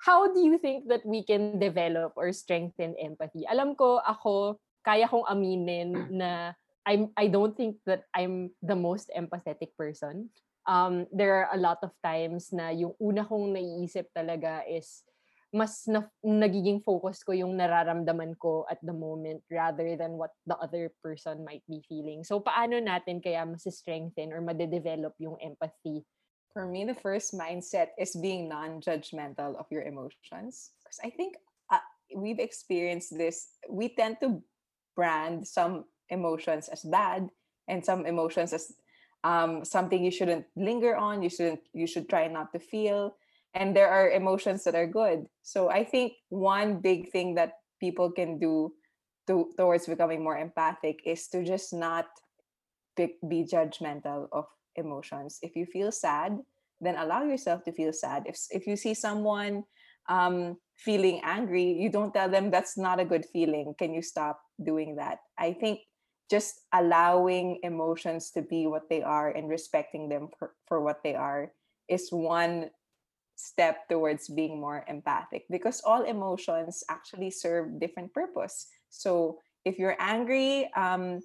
[0.04, 3.48] how do you think that we can develop or strengthen empathy?
[3.48, 6.52] Alam ko ako, kaya kong aminin na
[6.84, 10.28] I'm, I don't think that I'm the most empathetic person.
[10.68, 15.08] Um, there are a lot of times na yung una kong naiisip talaga is
[15.54, 20.58] mas na, nagiging focus ko yung nararamdaman ko at the moment rather than what the
[20.58, 22.26] other person might be feeling.
[22.26, 26.04] So paano natin kaya mas strengthen or madedevelop yung empathy
[26.54, 30.70] For me, the first mindset is being non-judgmental of your emotions.
[30.84, 31.36] Because I think
[31.72, 31.82] uh,
[32.16, 33.58] we've experienced this.
[33.70, 34.42] We tend to
[34.96, 37.30] brand some emotions as bad
[37.68, 38.72] and some emotions as
[39.24, 41.24] um, something you shouldn't linger on.
[41.24, 41.62] You shouldn't.
[41.74, 43.16] You should try not to feel.
[43.56, 45.26] And there are emotions that are good.
[45.42, 48.74] So I think one big thing that people can do
[49.28, 52.06] to, towards becoming more empathic is to just not
[52.96, 54.46] be, be judgmental of
[54.76, 55.40] emotions.
[55.42, 56.38] If you feel sad,
[56.82, 58.24] then allow yourself to feel sad.
[58.26, 59.64] If if you see someone
[60.10, 63.74] um, feeling angry, you don't tell them that's not a good feeling.
[63.78, 65.20] Can you stop doing that?
[65.38, 65.80] I think
[66.30, 71.16] just allowing emotions to be what they are and respecting them for, for what they
[71.16, 71.52] are
[71.88, 72.70] is one
[73.36, 79.98] step towards being more empathic because all emotions actually serve different purpose so if you're
[80.00, 81.20] angry um,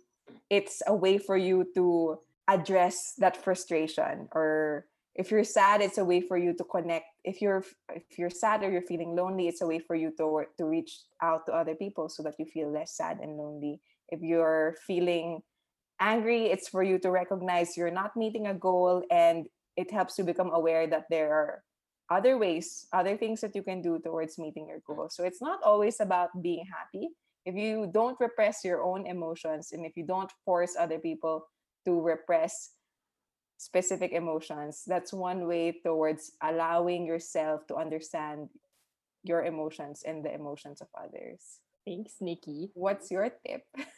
[0.50, 2.18] it's a way for you to
[2.48, 7.06] address that frustration or if you're sad it's a way for you to connect.
[7.24, 10.44] If you're if you're sad or you're feeling lonely it's a way for you to
[10.56, 13.80] to reach out to other people so that you feel less sad and lonely.
[14.08, 15.42] If you're feeling
[16.00, 20.24] angry it's for you to recognize you're not meeting a goal and it helps you
[20.24, 21.62] become aware that there are
[22.10, 25.08] other ways other things that you can do towards meeting your goal.
[25.10, 27.10] So it's not always about being happy.
[27.44, 31.44] If you don't repress your own emotions and if you don't force other people
[31.88, 32.76] to repress
[33.56, 38.52] specific emotions that's one way towards allowing yourself to understand
[39.24, 42.68] your emotions and the emotions of others Thanks, Nikki.
[42.76, 43.64] what's your tip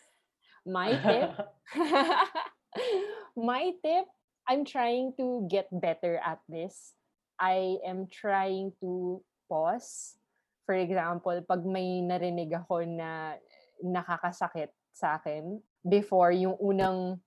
[0.66, 1.32] My tip,
[3.36, 4.06] my tip,
[4.44, 6.92] I'm trying to get better at this.
[7.40, 10.20] I am trying to pause.
[10.68, 13.40] For example, pag may narinig ako na
[13.80, 17.24] nakakasakit sa akin, before yung unang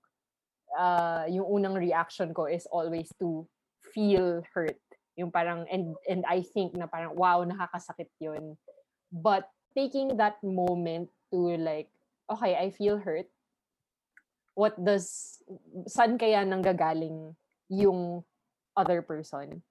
[0.76, 3.46] uh, yung unang reaction ko is always to
[3.94, 4.78] feel hurt.
[5.14, 8.58] Yung parang and and I think na parang wow, nakakasakit 'yun.
[9.14, 11.90] But taking that moment to like
[12.30, 13.28] okay, I feel hurt.
[14.54, 15.42] What does,
[15.90, 17.34] saan kaya nanggagaling
[17.68, 18.22] yung
[18.78, 19.66] other person?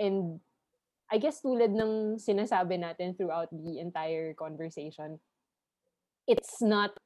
[0.00, 0.40] And
[1.12, 5.20] I guess tulad ng sinasabi natin throughout the entire conversation,
[6.24, 6.96] it's not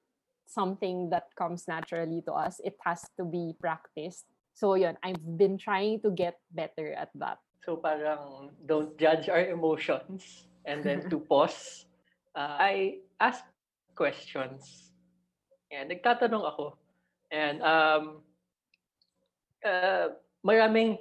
[0.49, 2.61] something that comes naturally to us.
[2.65, 4.25] It has to be practiced.
[4.57, 7.39] So yun, I've been trying to get better at that.
[7.63, 11.87] So parang don't judge our emotions and then to pause.
[12.35, 12.73] Uh, I
[13.21, 13.45] ask
[13.95, 14.91] questions.
[15.69, 16.81] And nagtatanong ako.
[17.29, 18.25] And um,
[19.61, 20.97] uh, maraming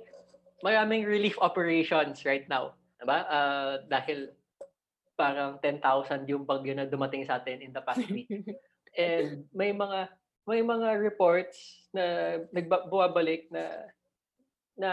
[0.59, 2.75] maraming relief operations right now.
[2.99, 3.23] Diba?
[3.29, 4.33] Uh, dahil
[5.17, 8.29] parang 10,000 yung bagyo na dumating sa atin in the past week.
[8.97, 10.09] And may mga
[10.47, 13.85] may mga reports na nagbabalik na
[14.73, 14.91] na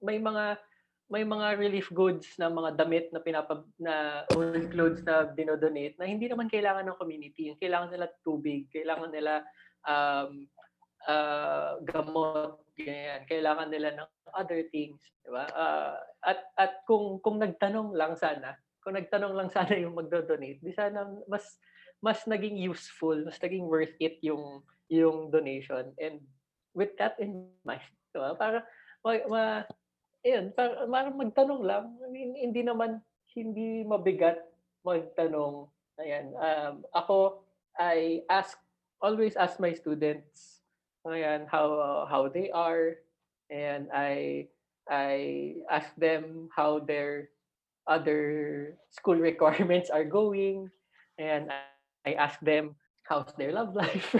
[0.00, 0.56] may mga
[1.08, 6.04] may mga relief goods na mga damit na pinapa na old clothes na dinodonate na
[6.04, 7.56] hindi naman kailangan ng community.
[7.56, 9.40] Kailangan nila tubig, kailangan nila
[9.88, 10.44] um,
[11.08, 13.24] uh, gamot, ganyan.
[13.24, 15.48] Kailangan nila ng other things, di ba?
[15.56, 15.96] Uh,
[16.28, 21.08] at at kung kung nagtanong lang sana, kung nagtanong lang sana yung magdo-donate, di sana
[21.24, 21.56] mas
[21.98, 25.92] mas naging useful, mas naging worth it yung yung donation.
[25.98, 26.22] And
[26.72, 27.84] with that in mind,
[28.14, 28.34] di ba?
[28.38, 28.64] Para
[29.02, 29.42] ma, ma
[30.22, 31.84] ayun, para, parang magtanong lang.
[32.00, 33.02] I mean, hindi naman
[33.34, 34.40] hindi mabigat
[34.86, 35.68] magtanong.
[35.98, 37.42] Ayan, um, ako
[37.74, 38.58] I ask
[39.02, 40.62] always ask my students
[41.06, 42.98] ayan, how how they are
[43.50, 44.46] and I
[44.88, 47.30] I ask them how their
[47.86, 50.70] other school requirements are going
[51.18, 51.50] and
[52.08, 52.72] I ask them
[53.04, 54.12] how's their love life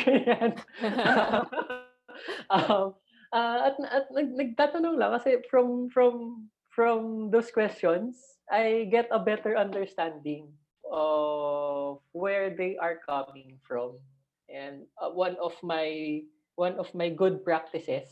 [2.50, 2.94] um,
[3.32, 9.20] uh, at, at nag, nagtatanong lang kasi from from from those questions I get a
[9.20, 10.48] better understanding
[10.88, 14.00] of where they are coming from.
[14.48, 16.22] And uh, one of my
[16.56, 18.08] one of my good practices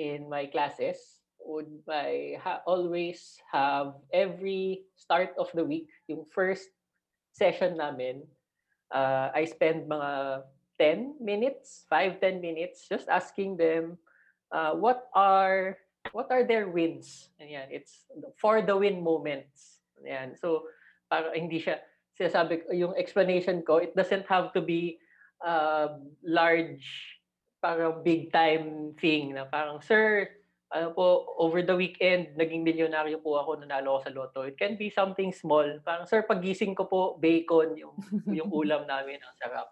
[0.00, 0.96] in my classes
[1.44, 6.72] would I ha- always have every start of the week, yung first
[7.36, 8.24] session namin,
[8.92, 10.42] uh, I spend mga
[10.78, 13.98] 10 minutes, 5 10 minutes just asking them
[14.52, 15.78] uh, what are
[16.12, 17.30] what are their wins.
[17.40, 18.06] Ayan, it's
[18.36, 19.82] for the win moments.
[20.04, 20.38] Ayan.
[20.38, 20.68] So
[21.10, 21.82] para hindi siya
[22.16, 24.98] sinasabi yung explanation ko, it doesn't have to be
[25.44, 26.84] uh, large,
[27.60, 30.28] parang big time thing na parang, sir,
[30.72, 34.40] ano po, over the weekend, naging milyonaryo po ako, nanalo ako sa loto.
[34.42, 35.66] It can be something small.
[35.86, 37.94] Parang, sir, pagising ko po, bacon, yung,
[38.26, 39.70] yung ulam namin, ang sarap.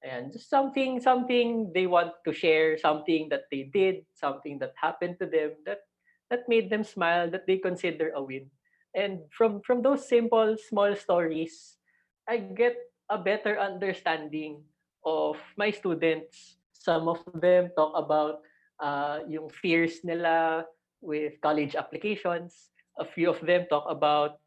[0.00, 5.20] Ayan, just something, something they want to share, something that they did, something that happened
[5.20, 5.84] to them, that
[6.32, 8.48] that made them smile that they consider a win.
[8.96, 11.76] And from from those simple small stories,
[12.24, 12.80] I get
[13.12, 14.64] a better understanding
[15.04, 16.56] of my students.
[16.72, 18.40] Some of them talk about
[18.80, 20.64] uh, yung fears nila
[21.04, 22.72] with college applications.
[22.98, 24.40] A few of them talk about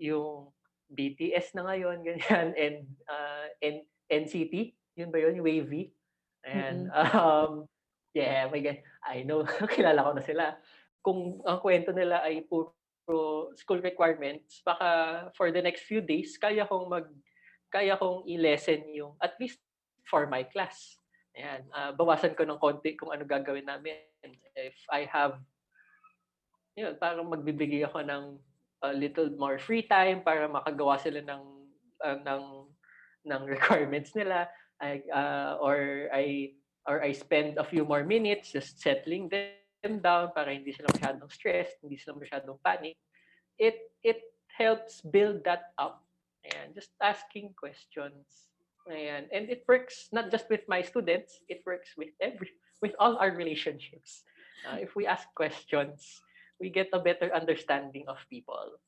[0.00, 0.52] yung
[0.92, 2.78] BTS na ngayon, ganyan, and,
[3.08, 5.92] uh, and NCT, yun ba yun, yung Wavy.
[6.44, 7.16] And, mm-hmm.
[7.16, 7.52] um,
[8.14, 9.44] yeah, my God, I know,
[9.76, 10.44] kilala ko na sila.
[11.00, 12.76] Kung ang kwento nila ay puro
[13.56, 17.08] school requirements, baka for the next few days, kaya kong mag,
[17.70, 19.58] kaya kong i-lesson yung, at least
[20.06, 20.99] for my class.
[21.40, 23.96] Ayan, uh, bawasan ko ng konti kung ano gagawin namin.
[24.52, 25.40] If I have,
[26.76, 28.24] yun, parang magbibigay ako ng
[28.84, 31.42] a little more free time para makagawa sila ng
[32.04, 32.44] uh, ng
[33.24, 38.80] ng requirements nila I, uh, or I or I spend a few more minutes just
[38.80, 43.00] settling them down para hindi sila masyadong stressed, hindi sila masyadong panic.
[43.56, 44.20] It it
[44.52, 46.04] helps build that up.
[46.44, 48.49] and just asking questions.
[48.88, 49.28] Ayan.
[49.32, 52.48] And it works not just with my students, it works with every
[52.80, 54.24] with all our relationships.
[54.64, 56.20] Uh, if we ask questions,
[56.60, 58.80] we get a better understanding of people.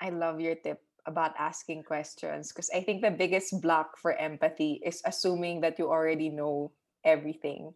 [0.00, 4.82] I love your tip about asking questions because I think the biggest block for empathy
[4.84, 6.70] is assuming that you already know
[7.02, 7.72] everything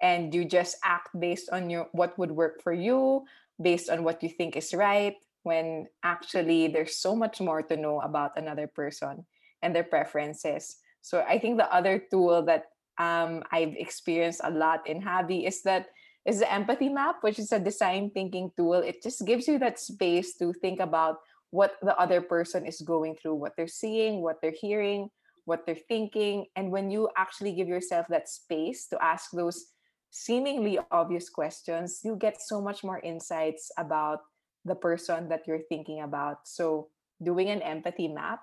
[0.00, 3.22] and you just act based on your what would work for you
[3.60, 8.00] based on what you think is right when actually there's so much more to know
[8.00, 9.26] about another person
[9.62, 12.66] and their preferences so i think the other tool that
[12.98, 15.86] um, i've experienced a lot in Habi is that
[16.24, 18.74] is the empathy map, which is a design thinking tool.
[18.74, 21.18] It just gives you that space to think about
[21.50, 25.10] what the other person is going through, what they're seeing, what they're hearing,
[25.44, 26.46] what they're thinking.
[26.54, 29.66] And when you actually give yourself that space to ask those
[30.10, 34.20] seemingly obvious questions, you get so much more insights about
[34.64, 36.46] the person that you're thinking about.
[36.46, 36.88] So,
[37.22, 38.40] doing an empathy map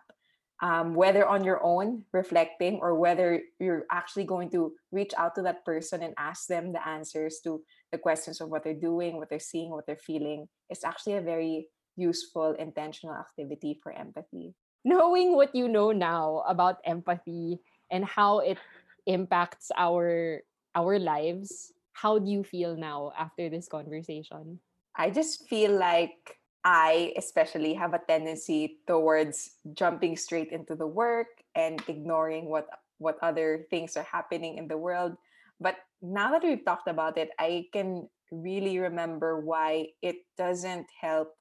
[0.62, 5.42] um, whether on your own reflecting or whether you're actually going to reach out to
[5.42, 9.30] that person and ask them the answers to the questions of what they're doing what
[9.30, 11.68] they're seeing what they're feeling it's actually a very
[12.00, 14.56] useful intentional activity for empathy.
[14.86, 17.60] Knowing what you know now about empathy
[17.92, 18.58] and how it
[19.06, 20.40] impacts our
[20.76, 24.60] our lives how do you feel now after this conversation?
[24.96, 31.28] I just feel like I especially have a tendency towards jumping straight into the work
[31.56, 32.68] and ignoring what
[33.00, 35.16] what other things are happening in the world.
[35.60, 41.32] But now that we've talked about it, I can really remember why it doesn't help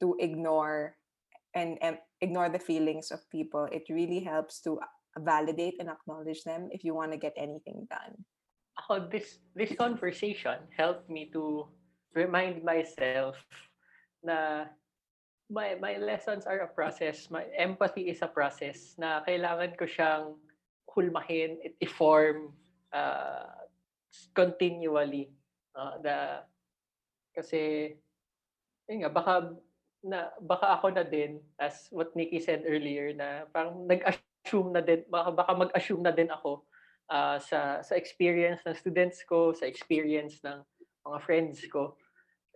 [0.00, 0.96] to ignore
[1.54, 3.68] and, and ignore the feelings of people.
[3.70, 4.80] It really helps to
[5.18, 8.24] validate and acknowledge them if you want to get anything done.
[8.88, 11.68] Oh, this this conversation helped me to
[12.14, 13.36] remind myself
[14.22, 14.70] na
[15.52, 17.28] my my lessons are a process.
[17.28, 20.40] My empathy is a process na kailangan ko siyang
[20.88, 22.52] hulmahin, i-form
[22.92, 23.48] uh,
[24.36, 25.32] continually.
[25.72, 26.16] Uh, the,
[27.32, 27.96] kasi,
[28.88, 29.56] yun nga, baka,
[30.04, 35.04] na, baka ako na din, as what Nikki said earlier, na parang nag-assume na din,
[35.08, 36.68] baka, baka mag-assume na din ako
[37.08, 40.60] uh, sa, sa experience ng students ko, sa experience ng
[41.08, 41.96] mga friends ko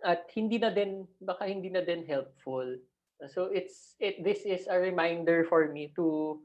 [0.05, 2.65] at hindi na din baka hindi na din helpful.
[3.33, 6.37] So it's it this is a reminder for me to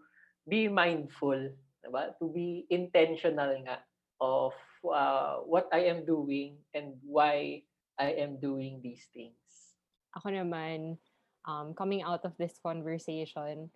[0.48, 1.52] be mindful,
[1.84, 2.16] diba?
[2.16, 3.84] To be intentional nga
[4.22, 7.66] of uh, what I am doing and why
[8.00, 9.36] I am doing these things.
[10.16, 10.96] Ako naman,
[11.44, 13.68] um, coming out of this conversation,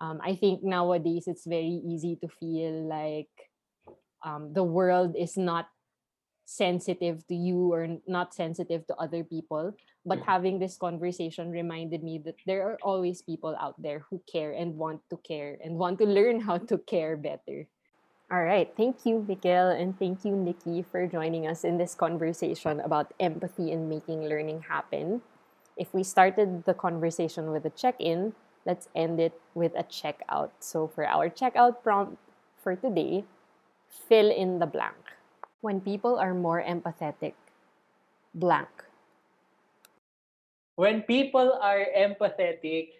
[0.00, 3.32] um, I think nowadays it's very easy to feel like
[4.24, 5.68] um, the world is not
[6.52, 9.72] sensitive to you or not sensitive to other people
[10.04, 10.26] but mm.
[10.26, 14.76] having this conversation reminded me that there are always people out there who care and
[14.76, 17.66] want to care and want to learn how to care better.
[18.30, 18.72] All right.
[18.76, 23.70] Thank you Miguel and thank you Nikki for joining us in this conversation about empathy
[23.72, 25.22] and making learning happen.
[25.76, 28.34] If we started the conversation with a check-in
[28.64, 30.52] let's end it with a check-out.
[30.60, 32.18] So for our check-out prompt
[32.62, 33.24] for today
[33.88, 35.01] fill in the blank
[35.62, 37.38] when people are more empathetic.
[38.34, 38.68] Blank.
[40.74, 42.98] When people are empathetic,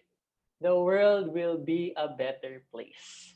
[0.63, 3.35] the world will be a better place.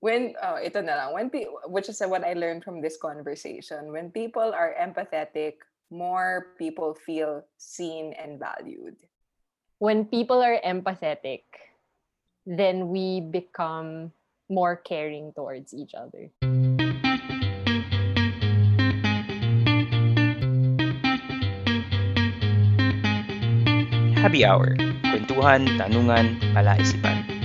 [0.00, 1.10] When oh, ito na lang.
[1.12, 3.92] When pe- which is what I learned from this conversation.
[3.92, 5.60] When people are empathetic,
[5.92, 8.96] more people feel seen and valued.
[9.76, 11.44] When people are empathetic,
[12.46, 14.14] then we become
[14.48, 16.32] more caring towards each other.
[24.28, 24.76] Happy Hour.
[25.08, 27.37] Kwentuhan, tanungan, palaisipan.